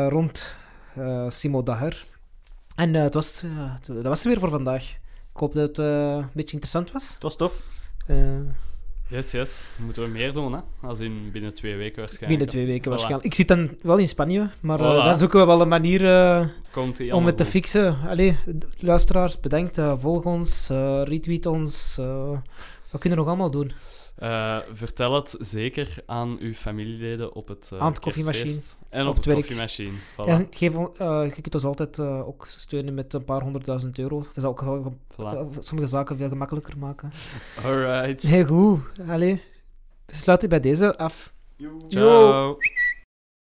rond 0.08 0.56
Simo 1.28 1.62
Daher. 1.62 2.04
En 2.74 2.94
het 2.94 3.14
was, 3.14 3.42
dat 3.86 4.04
was 4.04 4.18
het 4.18 4.28
weer 4.32 4.40
voor 4.40 4.50
vandaag. 4.50 4.90
Ik 5.32 5.40
hoop 5.40 5.52
dat 5.52 5.68
het 5.68 5.78
een 5.78 6.28
beetje 6.32 6.52
interessant 6.52 6.92
was. 6.92 7.12
Het 7.14 7.22
was 7.22 7.36
tof. 7.36 7.62
Yes, 9.12 9.30
yes. 9.30 9.72
Moeten 9.84 10.02
we 10.02 10.08
meer 10.08 10.32
doen, 10.32 10.52
hè? 10.52 10.58
Als 10.80 11.00
in 11.00 11.30
binnen 11.32 11.54
twee 11.54 11.76
weken 11.76 11.98
waarschijnlijk. 11.98 12.28
Binnen 12.28 12.46
twee 12.46 12.66
weken 12.66 12.84
Voilà. 12.86 12.88
waarschijnlijk. 12.88 13.24
Ik 13.24 13.34
zit 13.34 13.48
dan 13.48 13.70
wel 13.82 13.96
in 13.96 14.08
Spanje, 14.08 14.48
maar 14.60 14.80
uh, 14.80 14.90
Voilà. 15.00 15.04
dan 15.04 15.18
zoeken 15.18 15.40
we 15.40 15.46
wel 15.46 15.60
een 15.60 15.68
manier 15.68 16.00
uh, 16.02 16.46
ie 16.98 17.14
om 17.14 17.26
het 17.26 17.36
te 17.36 17.42
goed. 17.42 17.52
fixen. 17.52 17.96
Allee, 18.08 18.36
luisteraars, 18.78 19.40
bedankt. 19.40 19.78
uh, 19.78 19.92
volg 19.98 20.24
ons, 20.24 20.68
retweet 21.04 21.46
ons. 21.46 21.96
wat 22.90 23.00
kunnen 23.00 23.18
we 23.18 23.24
nog 23.24 23.26
allemaal 23.26 23.50
doen? 23.50 23.72
Eh, 24.14 24.58
vertel 24.72 25.14
het 25.14 25.36
zeker 25.38 25.94
aan 26.06 26.36
uw 26.40 26.52
familieleden 26.52 27.34
op 27.34 27.48
het, 27.48 27.68
eh, 27.72 27.78
Aan 27.80 27.88
het 27.88 27.98
koffiemachine. 27.98 28.60
En 28.88 29.02
Op 29.02 29.08
op, 29.08 29.14
het 29.16 29.24
het 29.24 29.34
werk. 29.34 29.38
koffiemachine. 29.38 29.92
Voilà. 30.12 30.24
En 30.26 30.46
geef, 30.50 30.74
uh, 30.74 30.86
je 31.34 31.40
kunt 31.40 31.54
ons 31.54 31.64
altijd 31.64 31.98
uh, 31.98 32.28
ook 32.28 32.46
steunen 32.46 32.94
met 32.94 33.12
een 33.12 33.24
paar 33.24 33.42
honderdduizend 33.42 33.98
euro. 33.98 34.18
Dat 34.18 34.30
zou 34.34 34.46
ook 34.46 34.60
wel 34.60 34.96
Voilà. 35.12 35.38
uh, 35.38 35.46
sommige 35.58 35.88
zaken 35.88 36.16
veel 36.16 36.28
gemakkelijker 36.28 36.78
maken. 36.78 37.12
Alright. 37.64 38.22
Heel 38.22 38.44
goed. 38.46 38.80
Allee, 39.08 39.42
we 40.06 40.14
sluiten 40.14 40.48
bij 40.48 40.60
deze 40.60 40.96
af. 40.96 41.32
Ciao. 41.88 42.56